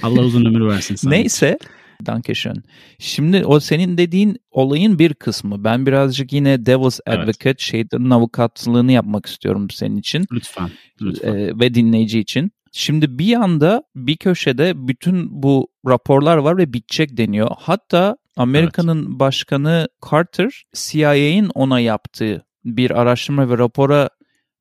Allah 0.03 0.21
uzun 0.21 0.45
ömür 0.45 0.69
versin 0.69 0.95
sana. 0.95 1.11
Neyse 1.11 1.59
Dankeschön. 2.07 2.63
Şimdi 2.99 3.45
o 3.45 3.61
senin 3.61 3.99
dediğin 3.99 4.37
olayın 4.51 4.99
bir 4.99 5.15
kısmı. 5.15 5.65
Ben 5.65 5.87
birazcık 5.87 6.33
yine 6.33 6.67
devil's 6.67 7.01
advocate, 7.07 7.49
evet. 7.49 7.61
şeytanın 7.61 8.11
avukatlığını 8.11 8.93
yapmak 8.93 9.27
istiyorum 9.27 9.71
senin 9.71 9.97
için. 9.97 10.25
Lütfen. 10.33 10.71
lütfen. 11.03 11.35
Ee, 11.35 11.59
ve 11.61 11.75
dinleyici 11.75 12.21
için. 12.21 12.51
Şimdi 12.79 13.19
bir 13.19 13.27
yanda 13.27 13.83
bir 13.95 14.17
köşede 14.17 14.89
bütün 14.89 15.43
bu 15.43 15.69
raporlar 15.87 16.37
var 16.37 16.59
ve 16.59 16.73
bitecek 16.73 17.17
deniyor. 17.17 17.51
Hatta 17.59 18.17
Amerika'nın 18.37 19.07
evet. 19.09 19.19
başkanı 19.19 19.89
Carter 20.11 20.65
CIA'in 20.75 21.51
ona 21.55 21.81
yaptığı 21.81 22.45
bir 22.65 22.91
araştırma 22.91 23.51
ve 23.51 23.59
rapora 23.59 24.09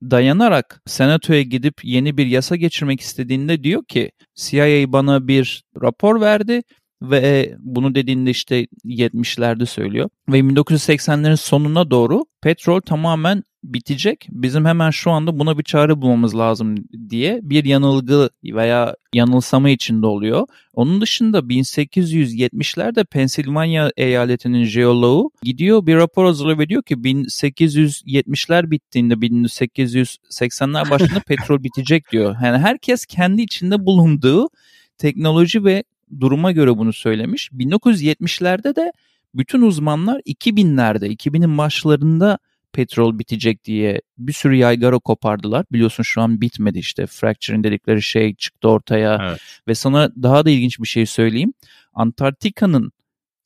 dayanarak 0.02 0.82
senatoya 0.86 1.42
gidip 1.42 1.74
yeni 1.84 2.18
bir 2.18 2.26
yasa 2.26 2.56
geçirmek 2.56 3.02
istediğinde 3.02 3.64
diyor 3.64 3.86
ki 3.86 4.12
CIA 4.36 4.92
bana 4.94 5.28
bir 5.28 5.64
rapor 5.82 6.22
verdi 6.22 6.62
ve 7.02 7.56
bunu 7.60 7.96
dediğinde 7.96 8.30
işte 8.30 8.68
70'lerde 8.86 9.66
söylüyor. 9.66 10.10
Ve 10.30 10.40
1980'lerin 10.40 11.38
sonuna 11.38 11.92
doğru 11.92 12.26
petrol 12.42 12.82
tamamen 12.82 13.44
bitecek. 13.74 14.28
Bizim 14.32 14.66
hemen 14.66 14.90
şu 14.90 15.12
anda 15.12 15.40
buna 15.40 15.58
bir 15.58 15.64
çare 15.64 16.02
bulmamız 16.02 16.38
lazım 16.38 16.76
diye 17.10 17.40
bir 17.44 17.66
yanılgı 17.66 18.30
veya 18.44 18.96
yanılsama 19.14 19.70
içinde 19.70 20.06
oluyor. 20.06 20.48
Onun 20.74 21.02
dışında 21.02 21.40
1870'lerde 21.40 23.06
Pensilvanya 23.06 23.92
eyaletinin 23.98 24.64
jeoloğu 24.64 25.32
gidiyor 25.44 25.86
bir 25.86 25.96
rapor 25.96 26.26
hazırlıyor 26.26 26.60
ve 26.60 26.70
diyor 26.70 26.84
ki 26.84 26.96
1870'ler 26.96 28.72
bittiğinde 28.72 29.14
1880'ler 29.14 30.90
başında 30.90 31.20
petrol 31.28 31.64
bitecek 31.64 32.12
diyor. 32.12 32.36
Yani 32.44 32.58
herkes 32.58 33.06
kendi 33.06 33.42
içinde 33.42 33.86
bulunduğu 33.86 34.50
teknoloji 34.98 35.64
ve 35.64 35.84
duruma 36.20 36.52
göre 36.52 36.78
bunu 36.78 36.94
söylemiş. 36.94 37.50
1970'lerde 37.52 38.76
de 38.76 38.92
bütün 39.36 39.62
uzmanlar 39.62 40.20
2000'lerde, 40.20 41.08
2000'in 41.08 41.58
başlarında 41.58 42.40
petrol 42.76 43.20
bitecek 43.20 43.66
diye 43.66 44.02
bir 44.18 44.34
sürü 44.34 44.56
yaygara 44.56 45.00
kopardılar. 45.00 45.66
Biliyorsun 45.72 46.04
şu 46.04 46.22
an 46.22 46.42
bitmedi 46.42 46.80
işte. 46.80 47.08
Fracturing 47.08 47.64
dedikleri 47.64 48.02
şey 48.02 48.36
çıktı 48.36 48.70
ortaya. 48.70 49.20
Evet. 49.30 49.40
Ve 49.68 49.76
sana 49.76 50.12
daha 50.24 50.46
da 50.46 50.50
ilginç 50.50 50.80
bir 50.80 50.88
şey 50.88 51.06
söyleyeyim. 51.06 51.54
Antarktika'nın 51.94 52.92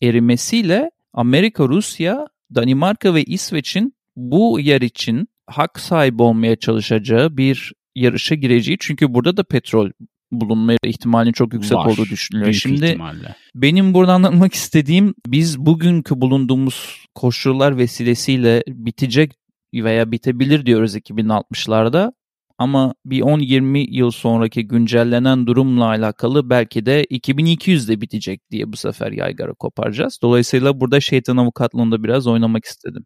erimesiyle 0.01 0.91
Amerika, 1.13 1.67
Rusya, 1.67 2.27
Danimarka 2.55 3.15
ve 3.15 3.23
İsveç'in 3.23 3.93
bu 4.15 4.59
yer 4.59 4.81
için 4.81 5.27
hak 5.47 5.79
sahibi 5.79 6.23
olmaya 6.23 6.55
çalışacağı 6.55 7.37
bir 7.37 7.73
yarışa 7.95 8.35
gireceği. 8.35 8.77
Çünkü 8.79 9.13
burada 9.13 9.37
da 9.37 9.43
petrol 9.43 9.91
bulunma 10.31 10.73
ihtimalinin 10.83 11.33
çok 11.33 11.53
yüksek 11.53 11.77
Var, 11.77 11.85
olduğu 11.85 12.05
düşünülüyor. 12.05 12.53
Şimdi 12.53 12.85
ihtimalle. 12.85 13.35
benim 13.55 13.93
burada 13.93 14.13
anlatmak 14.13 14.53
istediğim 14.53 15.13
biz 15.27 15.59
bugünkü 15.59 16.21
bulunduğumuz 16.21 17.05
koşullar 17.15 17.77
vesilesiyle 17.77 18.63
bitecek 18.67 19.33
veya 19.73 20.11
bitebilir 20.11 20.65
diyoruz 20.65 20.95
2060'larda. 20.95 22.13
Ama 22.57 22.93
bir 23.05 23.21
10-20 23.21 23.77
yıl 23.89 24.11
sonraki 24.11 24.67
güncellenen 24.67 25.47
durumla 25.47 25.85
alakalı 25.85 26.49
belki 26.49 26.85
de 26.85 27.03
2200'de 27.03 28.01
bitecek 28.01 28.51
diye 28.51 28.71
bu 28.73 28.77
sefer 28.77 29.11
yaygara 29.11 29.53
koparacağız. 29.53 30.19
Dolayısıyla 30.21 30.79
burada 30.79 30.99
şeytan 30.99 31.37
avukatlığında 31.37 32.03
biraz 32.03 32.27
oynamak 32.27 32.65
istedim. 32.65 33.05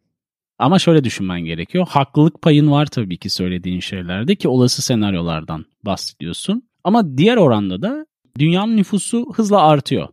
Ama 0.60 0.80
şöyle 0.80 1.04
düşünmen 1.04 1.42
gerekiyor. 1.42 1.88
Haklılık 1.90 2.42
payın 2.42 2.72
var 2.72 2.86
tabii 2.86 3.18
ki 3.18 3.30
söylediğin 3.30 3.80
şeylerde 3.80 4.36
ki 4.36 4.48
olası 4.48 4.82
senaryolardan 4.82 5.66
bahsediyorsun. 5.86 6.64
Ama 6.84 7.18
diğer 7.18 7.38
oranda 7.38 7.82
da 7.82 8.06
dünyanın 8.40 8.78
nüfusu 8.78 9.34
hızla 9.36 9.62
artıyor. 9.62 10.08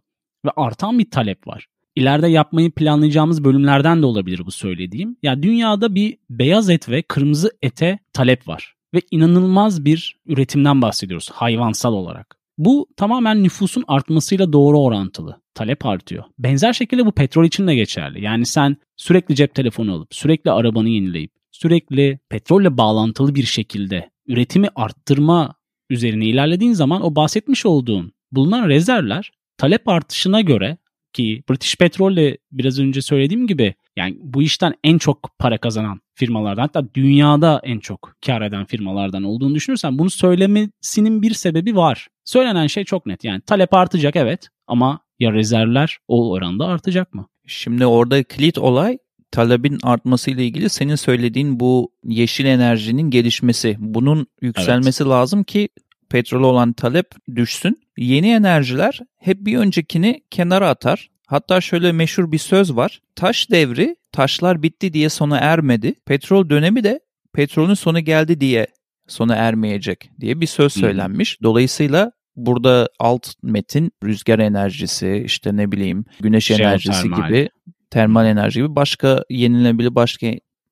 ve 0.46 0.50
artan 0.56 0.98
bir 0.98 1.10
talep 1.10 1.46
var. 1.46 1.66
İleride 1.96 2.28
yapmayı 2.28 2.70
planlayacağımız 2.70 3.44
bölümlerden 3.44 4.02
de 4.02 4.06
olabilir 4.06 4.42
bu 4.46 4.50
söylediğim. 4.50 5.16
Ya 5.22 5.42
dünyada 5.42 5.94
bir 5.94 6.16
beyaz 6.30 6.70
et 6.70 6.88
ve 6.88 7.02
kırmızı 7.02 7.50
ete 7.62 7.98
talep 8.12 8.48
var 8.48 8.74
ve 8.94 9.00
inanılmaz 9.10 9.84
bir 9.84 10.16
üretimden 10.26 10.82
bahsediyoruz 10.82 11.30
hayvansal 11.30 11.92
olarak. 11.92 12.36
Bu 12.58 12.88
tamamen 12.96 13.42
nüfusun 13.42 13.84
artmasıyla 13.88 14.52
doğru 14.52 14.80
orantılı. 14.80 15.40
Talep 15.54 15.86
artıyor. 15.86 16.24
Benzer 16.38 16.72
şekilde 16.72 17.06
bu 17.06 17.12
petrol 17.12 17.44
için 17.44 17.66
de 17.66 17.74
geçerli. 17.74 18.24
Yani 18.24 18.46
sen 18.46 18.76
sürekli 18.96 19.34
cep 19.34 19.54
telefonu 19.54 19.92
alıp, 19.94 20.14
sürekli 20.14 20.50
arabanı 20.50 20.88
yenileyip, 20.88 21.32
sürekli 21.50 22.18
petrolle 22.28 22.78
bağlantılı 22.78 23.34
bir 23.34 23.42
şekilde 23.42 24.10
üretimi 24.26 24.68
arttırma 24.74 25.54
üzerine 25.90 26.26
ilerlediğin 26.26 26.72
zaman 26.72 27.02
o 27.02 27.14
bahsetmiş 27.14 27.66
olduğun 27.66 28.12
bulunan 28.32 28.68
rezervler 28.68 29.30
talep 29.56 29.88
artışına 29.88 30.40
göre 30.40 30.78
ki 31.12 31.42
British 31.50 31.76
Petrol'le 31.76 32.36
biraz 32.52 32.78
önce 32.78 33.02
söylediğim 33.02 33.46
gibi 33.46 33.74
yani 33.96 34.16
bu 34.20 34.42
işten 34.42 34.74
en 34.84 34.98
çok 34.98 35.38
para 35.38 35.58
kazanan 35.58 36.00
firmalardan 36.14 36.62
hatta 36.62 36.94
dünyada 36.94 37.60
en 37.64 37.78
çok 37.78 38.12
kar 38.26 38.42
eden 38.42 38.64
firmalardan 38.64 39.22
olduğunu 39.22 39.54
düşünürsen 39.54 39.98
bunu 39.98 40.10
söylemesinin 40.10 41.22
bir 41.22 41.34
sebebi 41.34 41.76
var. 41.76 42.08
Söylenen 42.24 42.66
şey 42.66 42.84
çok 42.84 43.06
net 43.06 43.24
yani 43.24 43.40
talep 43.40 43.74
artacak 43.74 44.16
evet 44.16 44.48
ama 44.66 45.00
ya 45.18 45.32
rezervler 45.32 45.98
o 46.08 46.30
oranda 46.30 46.66
artacak 46.66 47.14
mı? 47.14 47.26
Şimdi 47.46 47.86
orada 47.86 48.22
kilit 48.22 48.58
olay 48.58 48.98
talebin 49.30 49.78
artmasıyla 49.82 50.42
ilgili 50.42 50.70
senin 50.70 50.94
söylediğin 50.94 51.60
bu 51.60 51.92
yeşil 52.04 52.44
enerjinin 52.44 53.10
gelişmesi. 53.10 53.76
Bunun 53.78 54.26
yükselmesi 54.42 55.02
evet. 55.02 55.10
lazım 55.10 55.44
ki 55.44 55.68
petrol 56.10 56.42
olan 56.42 56.72
talep 56.72 57.06
düşsün. 57.36 57.80
Yeni 57.96 58.30
enerjiler 58.30 59.00
hep 59.18 59.38
bir 59.40 59.58
öncekini 59.58 60.22
kenara 60.30 60.68
atar. 60.68 61.10
Hatta 61.26 61.60
şöyle 61.60 61.92
meşhur 61.92 62.32
bir 62.32 62.38
söz 62.38 62.76
var. 62.76 63.00
Taş 63.14 63.50
devri 63.50 63.96
taşlar 64.12 64.62
bitti 64.62 64.92
diye 64.92 65.08
sona 65.08 65.38
ermedi. 65.38 65.94
Petrol 66.06 66.50
dönemi 66.50 66.84
de 66.84 67.00
petrolün 67.32 67.74
sonu 67.74 68.00
geldi 68.00 68.40
diye 68.40 68.66
sona 69.08 69.34
ermeyecek 69.34 70.10
diye 70.20 70.40
bir 70.40 70.46
söz 70.46 70.72
söylenmiş. 70.72 71.42
Dolayısıyla 71.42 72.12
burada 72.36 72.88
alt 72.98 73.32
metin 73.42 73.92
rüzgar 74.04 74.38
enerjisi 74.38 75.22
işte 75.26 75.56
ne 75.56 75.72
bileyim 75.72 76.04
güneş 76.20 76.46
Jeotermal. 76.46 76.70
enerjisi 76.70 77.08
gibi 77.08 77.48
termal 77.90 78.26
enerji 78.26 78.60
gibi 78.60 78.76
başka 78.76 79.24
yenilenebilir 79.30 79.94
başka 79.94 80.26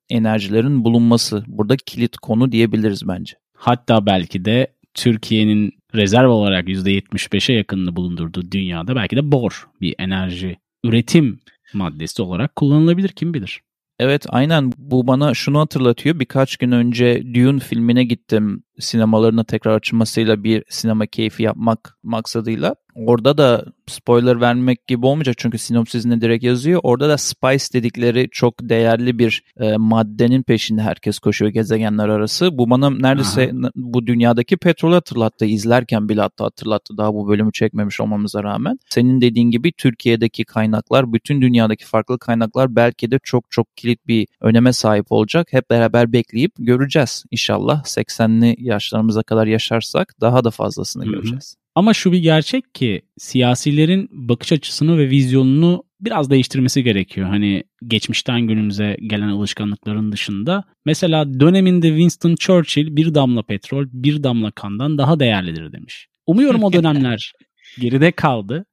enerjilerin 0.09 0.83
bulunması 0.83 1.43
burada 1.47 1.75
kilit 1.77 2.17
konu 2.17 2.51
diyebiliriz 2.51 3.07
bence. 3.07 3.33
Hatta 3.53 4.05
belki 4.05 4.45
de 4.45 4.67
Türkiye'nin 4.93 5.71
rezerv 5.95 6.29
olarak 6.29 6.67
%75'e 6.67 7.55
yakınını 7.55 7.95
bulundurduğu 7.95 8.51
dünyada 8.51 8.95
belki 8.95 9.15
de 9.15 9.31
bor 9.31 9.67
bir 9.81 9.95
enerji 9.99 10.57
üretim 10.83 11.39
maddesi 11.73 12.21
olarak 12.21 12.55
kullanılabilir 12.55 13.09
kim 13.09 13.33
bilir. 13.33 13.61
Evet 13.99 14.25
aynen 14.29 14.71
bu 14.77 15.07
bana 15.07 15.33
şunu 15.33 15.59
hatırlatıyor. 15.59 16.19
Birkaç 16.19 16.57
gün 16.57 16.71
önce 16.71 17.33
Dune 17.33 17.59
filmine 17.59 18.03
gittim 18.03 18.63
sinemalarına 18.79 19.43
tekrar 19.43 19.75
açılmasıyla 19.75 20.43
bir 20.43 20.63
sinema 20.69 21.05
keyfi 21.05 21.43
yapmak 21.43 21.97
maksadıyla. 22.03 22.75
Orada 22.95 23.37
da 23.37 23.65
spoiler 23.87 24.41
vermek 24.41 24.87
gibi 24.87 25.05
olmayacak 25.05 25.35
çünkü 25.37 25.57
sinopsisinde 25.57 26.21
direkt 26.21 26.43
yazıyor. 26.43 26.79
Orada 26.83 27.09
da 27.09 27.17
spice 27.17 27.73
dedikleri 27.73 28.27
çok 28.31 28.53
değerli 28.61 29.19
bir 29.19 29.43
e, 29.59 29.77
maddenin 29.77 30.43
peşinde 30.43 30.81
herkes 30.81 31.19
koşuyor 31.19 31.51
gezegenler 31.51 32.09
arası. 32.09 32.57
Bu 32.57 32.69
bana 32.69 32.89
neredeyse 32.89 33.51
Aha. 33.61 33.71
bu 33.75 34.07
dünyadaki 34.07 34.57
petrol 34.57 34.93
hatırlattı. 34.93 35.45
izlerken 35.45 36.09
bile 36.09 36.21
hatta 36.21 36.45
hatırlattı 36.45 36.97
daha 36.97 37.13
bu 37.13 37.27
bölümü 37.27 37.51
çekmemiş 37.51 38.01
olmamıza 38.01 38.43
rağmen. 38.43 38.79
Senin 38.89 39.21
dediğin 39.21 39.51
gibi 39.51 39.71
Türkiye'deki 39.71 40.45
kaynaklar, 40.45 41.13
bütün 41.13 41.41
dünyadaki 41.41 41.85
farklı 41.85 42.19
kaynaklar 42.19 42.75
belki 42.75 43.11
de 43.11 43.19
çok 43.23 43.51
çok 43.51 43.77
kilit 43.77 44.07
bir 44.07 44.27
öneme 44.41 44.73
sahip 44.73 45.11
olacak. 45.11 45.47
Hep 45.51 45.69
beraber 45.69 46.13
bekleyip 46.13 46.51
göreceğiz 46.59 47.23
inşallah 47.31 47.83
80'li 47.83 48.55
yaşlarımıza 48.69 49.23
kadar 49.23 49.47
yaşarsak 49.47 50.15
daha 50.21 50.43
da 50.43 50.51
fazlasını 50.51 51.05
Hı-hı. 51.05 51.11
göreceğiz. 51.11 51.55
Ama 51.75 51.93
şu 51.93 52.11
bir 52.11 52.17
gerçek 52.17 52.73
ki 52.73 53.01
siyasilerin 53.17 54.09
bakış 54.11 54.51
açısını 54.51 54.97
ve 54.97 55.09
vizyonunu 55.09 55.83
biraz 56.01 56.29
değiştirmesi 56.29 56.83
gerekiyor. 56.83 57.27
Hani 57.27 57.63
geçmişten 57.87 58.41
günümüze 58.41 58.97
gelen 59.01 59.27
alışkanlıkların 59.27 60.11
dışında. 60.11 60.63
Mesela 60.85 61.39
döneminde 61.39 61.87
Winston 61.87 62.35
Churchill 62.35 62.95
bir 62.95 63.15
damla 63.15 63.43
petrol 63.43 63.85
bir 63.93 64.23
damla 64.23 64.51
kandan 64.51 64.97
daha 64.97 65.19
değerlidir 65.19 65.71
demiş. 65.71 66.07
Umuyorum 66.27 66.63
o 66.63 66.73
dönemler 66.73 67.33
geride 67.79 68.11
kaldı 68.11 68.65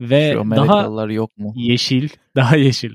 ve 0.00 0.36
daha 0.50 1.12
yok 1.12 1.38
mu? 1.38 1.52
yeşil, 1.56 2.08
daha 2.36 2.56
yeşil 2.56 2.92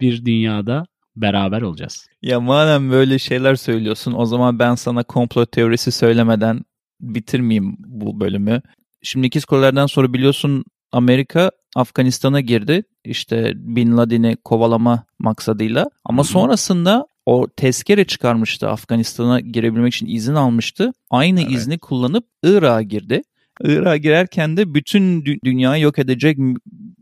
bir 0.00 0.24
dünyada 0.24 0.86
beraber 1.16 1.62
olacağız. 1.62 2.06
Ya 2.22 2.40
madem 2.40 2.90
böyle 2.90 3.18
şeyler 3.18 3.54
söylüyorsun 3.54 4.14
o 4.16 4.26
zaman 4.26 4.58
ben 4.58 4.74
sana 4.74 5.02
komplo 5.02 5.46
teorisi 5.46 5.92
söylemeden 5.92 6.60
bitirmeyeyim 7.00 7.76
bu 7.78 8.20
bölümü. 8.20 8.62
Şimdi 9.02 9.26
ikiz 9.26 9.44
korelerden 9.44 9.86
sonra 9.86 10.12
biliyorsun 10.12 10.64
Amerika 10.92 11.50
Afganistan'a 11.76 12.40
girdi. 12.40 12.82
İşte 13.04 13.52
Bin 13.56 13.96
Laden'i 13.96 14.36
kovalama 14.44 15.04
maksadıyla. 15.18 15.90
Ama 16.04 16.24
sonrasında 16.24 17.06
o 17.26 17.48
tezkere 17.56 18.04
çıkarmıştı 18.04 18.68
Afganistan'a 18.68 19.40
girebilmek 19.40 19.94
için 19.94 20.06
izin 20.06 20.34
almıştı. 20.34 20.92
Aynı 21.10 21.40
evet. 21.40 21.52
izni 21.52 21.78
kullanıp 21.78 22.24
Irak'a 22.42 22.82
girdi. 22.82 23.22
Irak'a 23.60 23.96
girerken 23.96 24.56
de 24.56 24.74
bütün 24.74 25.22
dü- 25.22 25.38
dünyayı 25.44 25.82
yok 25.82 25.98
edecek 25.98 26.38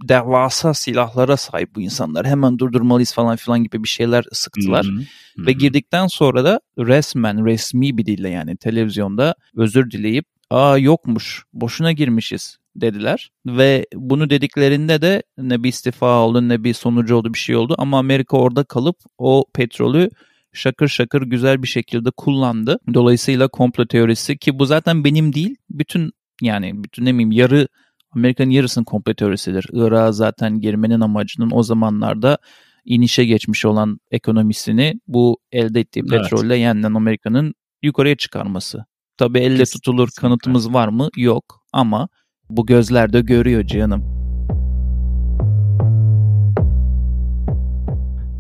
devasa 0.08 0.74
silahlara 0.74 1.36
sahip 1.36 1.74
bu 1.74 1.80
insanlar. 1.80 2.26
Hemen 2.26 2.58
durdurmalıyız 2.58 3.12
falan 3.12 3.36
filan 3.36 3.64
gibi 3.64 3.82
bir 3.82 3.88
şeyler 3.88 4.24
sıktılar. 4.32 4.86
Hı-hı. 4.86 5.46
Ve 5.46 5.52
girdikten 5.52 6.06
sonra 6.06 6.44
da 6.44 6.60
resmen 6.78 7.46
resmi 7.46 7.98
bir 7.98 8.06
dille 8.06 8.28
yani 8.28 8.56
televizyonda 8.56 9.34
özür 9.56 9.90
dileyip 9.90 10.24
aa 10.50 10.78
yokmuş 10.78 11.44
boşuna 11.52 11.92
girmişiz 11.92 12.58
dediler. 12.76 13.30
Ve 13.46 13.86
bunu 13.94 14.30
dediklerinde 14.30 15.02
de 15.02 15.22
ne 15.38 15.62
bir 15.62 15.68
istifa 15.68 16.20
oldu 16.20 16.48
ne 16.48 16.64
bir 16.64 16.74
sonucu 16.74 17.16
oldu 17.16 17.34
bir 17.34 17.38
şey 17.38 17.56
oldu. 17.56 17.74
Ama 17.78 17.98
Amerika 17.98 18.36
orada 18.36 18.64
kalıp 18.64 18.96
o 19.18 19.44
petrolü 19.54 20.10
şakır 20.52 20.88
şakır 20.88 21.22
güzel 21.22 21.62
bir 21.62 21.68
şekilde 21.68 22.10
kullandı. 22.10 22.78
Dolayısıyla 22.94 23.48
komplo 23.48 23.86
teorisi 23.86 24.38
ki 24.38 24.58
bu 24.58 24.66
zaten 24.66 25.04
benim 25.04 25.32
değil 25.32 25.56
bütün 25.70 26.12
yani 26.42 26.84
bütün 26.84 27.04
ne 27.04 27.12
bileyim 27.12 27.32
yarı 27.32 27.68
Amerika'nın 28.16 28.51
yarısının 28.51 28.85
komple 28.85 29.14
teorisidir. 29.14 29.66
Irak'a 29.73 30.12
zaten 30.12 30.61
girmenin 30.61 31.01
amacının 31.01 31.51
o 31.53 31.62
zamanlarda 31.62 32.38
inişe 32.85 33.25
geçmiş 33.25 33.64
olan 33.64 33.99
ekonomisini 34.11 35.01
bu 35.07 35.38
elde 35.53 35.81
ettiği 35.81 36.03
petrolle 36.03 36.55
evet. 36.55 36.62
yeniden 36.62 36.94
Amerika'nın 36.94 37.55
yukarıya 37.83 38.16
çıkarması. 38.16 38.85
Tabi 39.16 39.38
elle 39.38 39.49
Kesinlikle. 39.49 39.73
tutulur 39.73 40.09
kanıtımız 40.20 40.75
var 40.75 40.88
mı? 40.88 41.09
Yok 41.16 41.44
ama 41.73 42.09
bu 42.51 42.66
gözler 42.66 43.12
de 43.12 43.20
görüyor 43.20 43.66
canım. 43.66 44.20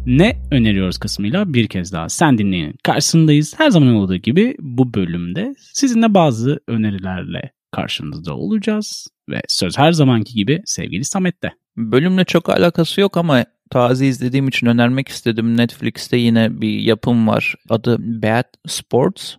Ne 0.06 0.36
öneriyoruz 0.50 0.98
kısmıyla 0.98 1.54
bir 1.54 1.66
kez 1.66 1.92
daha 1.92 2.08
sen 2.08 2.38
dinleyin. 2.38 2.74
Karşısındayız. 2.82 3.54
Her 3.58 3.70
zaman 3.70 3.94
olduğu 3.94 4.16
gibi 4.16 4.56
bu 4.60 4.94
bölümde 4.94 5.54
sizinle 5.58 6.14
bazı 6.14 6.60
önerilerle 6.68 7.52
karşınızda 7.72 8.36
olacağız 8.36 9.08
ve 9.30 9.42
söz 9.48 9.78
her 9.78 9.92
zamanki 9.92 10.34
gibi 10.34 10.62
sevgili 10.64 11.04
Samet'te. 11.04 11.52
Bölümle 11.76 12.24
çok 12.24 12.48
alakası 12.48 13.00
yok 13.00 13.16
ama 13.16 13.44
taze 13.70 14.06
izlediğim 14.06 14.48
için 14.48 14.66
önermek 14.66 15.08
istedim. 15.08 15.56
Netflix'te 15.56 16.16
yine 16.16 16.60
bir 16.60 16.78
yapım 16.78 17.28
var. 17.28 17.54
Adı 17.68 17.96
Bad 18.22 18.44
Sports. 18.66 19.34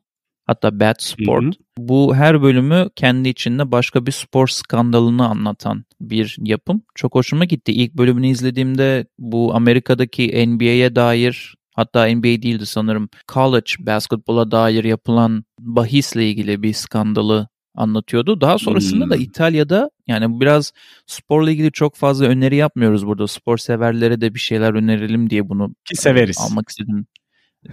Hatta 0.46 0.80
Bad 0.80 0.96
Sport. 1.00 1.44
Hı 1.44 1.48
hı. 1.48 1.52
Bu 1.78 2.16
her 2.16 2.42
bölümü 2.42 2.90
kendi 2.96 3.30
içinde 3.30 3.72
başka 3.72 4.06
bir 4.06 4.12
spor 4.12 4.48
skandalını 4.48 5.28
anlatan 5.28 5.86
bir 6.02 6.36
yapım. 6.40 6.82
Çok 6.96 7.16
hoşuma 7.16 7.46
gitti. 7.46 7.72
İlk 7.72 7.94
bölümünü 7.94 8.28
izlediğimde 8.28 9.08
bu 9.20 9.56
Amerika'daki 9.56 10.48
NBA'ye 10.48 10.96
dair 10.96 11.56
hatta 11.76 12.08
NBA 12.08 12.24
değildi 12.24 12.66
sanırım 12.66 13.10
college 13.32 13.72
basketbola 13.80 14.52
dair 14.52 14.84
yapılan 14.84 15.44
bahisle 15.60 16.30
ilgili 16.30 16.64
bir 16.64 16.74
skandalı 16.74 17.48
anlatıyordu. 17.76 18.42
Daha 18.42 18.58
sonrasında 18.58 19.04
hmm. 19.04 19.12
da 19.12 19.16
İtalya'da 19.16 19.92
yani 20.08 20.40
biraz 20.40 20.72
sporla 21.06 21.52
ilgili 21.52 21.72
çok 21.72 21.96
fazla 21.96 22.26
öneri 22.26 22.56
yapmıyoruz 22.56 23.06
burada. 23.06 23.28
Spor 23.28 23.58
severlere 23.58 24.22
de 24.22 24.34
bir 24.34 24.40
şeyler 24.40 24.74
önerelim 24.74 25.30
diye 25.30 25.50
bunu 25.50 25.76
ki 25.86 25.96
severiz. 25.96 26.38
almak 26.40 26.70
istedim. 26.70 27.06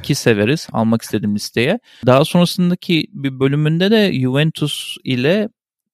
Ki 0.02 0.14
severiz. 0.14 0.68
Almak 0.72 1.02
istedim 1.02 1.34
listeye. 1.34 1.80
Daha 2.06 2.24
sonrasındaki 2.24 3.06
bir 3.12 3.40
bölümünde 3.40 3.90
de 3.90 4.12
Juventus 4.20 4.96
ile 5.04 5.48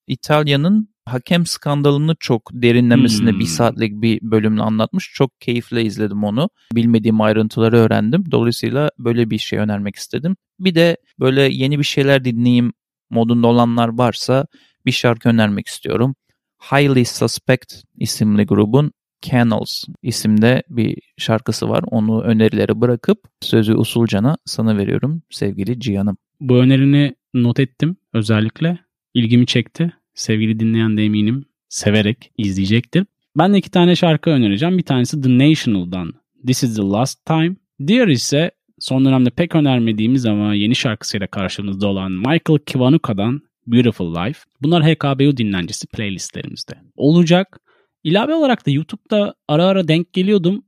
İtalya'nın 0.07 0.95
hakem 1.07 1.47
skandalını 1.47 2.17
çok 2.21 2.51
derinlemesine 2.53 3.31
hmm. 3.31 3.39
bir 3.39 3.45
saatlik 3.45 3.93
bir 4.03 4.19
bölümle 4.23 4.63
anlatmış. 4.63 5.11
Çok 5.15 5.41
keyifle 5.41 5.85
izledim 5.85 6.25
onu. 6.25 6.51
Bilmediğim 6.73 7.21
ayrıntıları 7.21 7.77
öğrendim. 7.77 8.25
Dolayısıyla 8.31 8.91
böyle 8.99 9.31
bir 9.31 9.39
şey 9.39 9.59
önermek 9.59 9.97
istedim. 9.97 10.37
Bir 10.61 10.75
de 10.75 10.97
böyle 11.21 11.43
yeni 11.43 11.79
bir 11.79 11.85
şeyler 11.85 12.25
dinleyeyim 12.25 12.73
modunda 13.11 13.47
olanlar 13.47 13.99
varsa 13.99 14.47
bir 14.87 14.93
şarkı 14.93 15.29
önermek 15.29 15.67
istiyorum. 15.67 16.15
Highly 16.73 17.05
Suspect 17.05 17.75
isimli 17.99 18.47
grubun 18.47 18.93
Canals 19.31 19.85
isimde 20.03 20.63
bir 20.71 20.99
şarkısı 21.19 21.69
var. 21.69 21.85
Onu 21.87 22.23
önerilere 22.23 22.81
bırakıp 22.81 23.19
sözü 23.41 23.75
usulcana 23.75 24.37
sana 24.45 24.77
veriyorum 24.77 25.23
sevgili 25.31 25.81
Cihan'ım. 25.81 26.17
Bu 26.41 26.57
önerini 26.57 27.15
not 27.35 27.61
ettim 27.61 27.97
özellikle. 28.13 28.79
İlgimi 29.15 29.47
çekti. 29.47 29.93
Sevgili 30.15 30.61
dinleyen 30.61 30.97
de 30.97 31.05
eminim 31.05 31.45
severek 31.69 32.33
izleyecektir. 32.39 33.07
Ben 33.39 33.55
de 33.55 33.59
iki 33.59 33.71
tane 33.71 33.97
şarkı 33.97 34.31
önereceğim. 34.31 34.79
Bir 34.79 34.83
tanesi 34.83 35.21
The 35.21 35.39
National'dan 35.39 36.13
This 36.47 36.63
is 36.63 36.77
the 36.77 36.83
Last 36.83 37.27
Time. 37.27 37.57
Diğer 37.87 38.09
ise 38.09 38.51
son 38.79 39.05
dönemde 39.05 39.31
pek 39.31 39.55
önermediğimiz 39.55 40.27
ama 40.27 40.55
yeni 40.55 40.75
şarkısıyla 40.75 41.27
karşımızda 41.27 41.89
olan 41.89 42.13
Michael 42.13 42.59
Kivanuka'dan 42.67 43.41
Beautiful 43.67 44.15
Life. 44.15 44.41
Bunlar 44.63 44.85
HKBU 44.85 45.37
dinlencesi 45.37 45.87
playlistlerimizde. 45.87 46.73
Olacak. 46.97 47.61
İlave 48.05 48.35
olarak 48.35 48.67
da 48.67 48.71
YouTube'da 48.71 49.35
ara 49.49 49.65
ara 49.65 49.89
denk 49.89 50.13
geliyordum 50.13 50.65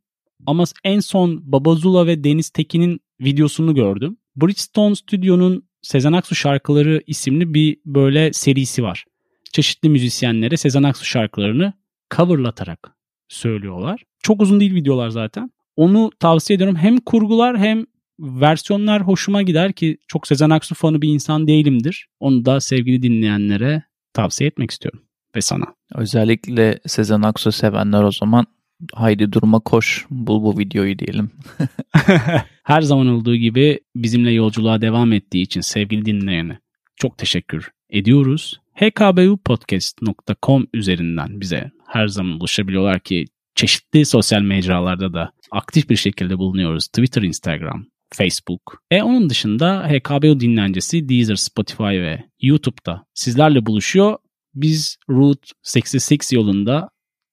ama 0.47 0.65
en 0.85 1.01
son 1.01 1.53
Babazula 1.53 2.07
ve 2.07 2.25
Deniz 2.25 2.51
Tekin'in 2.51 3.01
videosunu 3.21 3.75
gördüm. 3.75 4.17
Bridgestone 4.37 4.95
Studio'nun 4.95 5.67
Sezen 5.83 6.13
Aksu 6.13 6.35
şarkıları 6.35 7.03
isimli 7.07 7.55
bir 7.55 7.77
böyle 7.85 8.33
serisi 8.33 8.83
var. 8.83 9.05
Çeşitli 9.53 9.89
müzisyenlere 9.89 10.57
Sezen 10.57 10.83
Aksu 10.83 11.05
şarkılarını 11.05 11.73
coverlatarak 12.17 12.97
söylüyorlar. 13.29 14.03
Çok 14.23 14.43
uzun 14.43 14.61
değil 14.61 14.75
videolar 14.75 15.09
zaten. 15.09 15.51
Onu 15.77 16.11
tavsiye 16.21 16.55
ediyorum. 16.55 16.77
Hem 16.77 16.97
kurgular 17.01 17.59
hem 17.59 17.87
versiyonlar 18.19 19.03
hoşuma 19.03 19.43
gider 19.43 19.73
ki 19.73 19.99
çok 20.09 20.27
Sezen 20.27 20.51
Aksu 20.51 20.75
fanı 20.75 21.03
bir 21.03 21.09
insan 21.09 21.47
değilimdir. 21.47 22.09
Onu 22.21 22.45
da 22.45 22.61
sevgili 22.61 23.03
dinleyenlere 23.03 23.83
tavsiye 24.13 24.49
etmek 24.49 24.71
istiyorum 24.71 25.01
ve 25.37 25.41
sana. 25.41 25.65
Özellikle 25.95 26.79
Sezen 26.87 27.23
Aksu 27.23 27.53
sevenler 27.53 28.03
o 28.03 28.13
zaman 28.13 28.47
haydi 28.93 29.33
durma 29.33 29.61
koş 29.61 30.07
bul 30.11 30.43
bu 30.43 30.59
videoyu 30.59 30.99
diyelim. 30.99 31.31
Her 32.63 32.81
zaman 32.81 33.07
olduğu 33.07 33.37
gibi 33.37 33.81
bizimle 33.97 34.31
yolculuğa 34.31 34.81
devam 34.81 35.13
ettiği 35.13 35.43
için 35.43 35.61
sevgili 35.61 36.07
dinleyene 36.07 36.59
çok 36.97 37.19
teşekkür 37.19 37.71
ediyoruz. 37.91 38.61
hkbupodcast.com 38.75 40.67
üzerinden 40.75 41.41
bize 41.41 41.71
her 41.87 42.07
zaman 42.07 42.41
ulaşabiliyorlar 42.41 43.01
ki 43.01 43.25
çeşitli 43.55 44.05
sosyal 44.05 44.41
mecralarda 44.41 45.13
da 45.13 45.33
aktif 45.51 45.91
bir 45.91 45.97
şekilde 45.97 46.39
bulunuyoruz. 46.39 46.87
Twitter, 46.87 47.23
Instagram, 47.23 47.87
Facebook. 48.15 48.83
E 48.91 49.03
onun 49.03 49.31
dışında 49.31 49.89
HKBO 49.89 50.41
dinlencesi 50.41 51.09
Deezer, 51.09 51.37
Spotify 51.37 51.83
ve 51.83 52.25
YouTube'da 52.41 53.05
sizlerle 53.15 53.67
buluşuyor. 53.67 54.17
Biz 54.55 54.97
Route 55.11 55.49
66 55.77 56.35
yolunda 56.35 56.91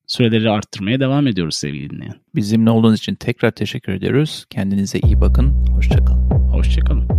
süreleri 0.07 0.49
arttırmaya 0.49 0.99
devam 0.99 1.27
ediyoruz 1.27 1.55
sevgili 1.55 1.89
dinleyen. 1.89 2.15
Bizimle 2.35 2.69
olduğunuz 2.69 2.99
için 2.99 3.15
tekrar 3.15 3.51
teşekkür 3.51 3.93
ediyoruz. 3.93 4.45
Kendinize 4.49 4.99
iyi 4.99 5.21
bakın. 5.21 5.67
Hoşçakalın. 6.51 7.12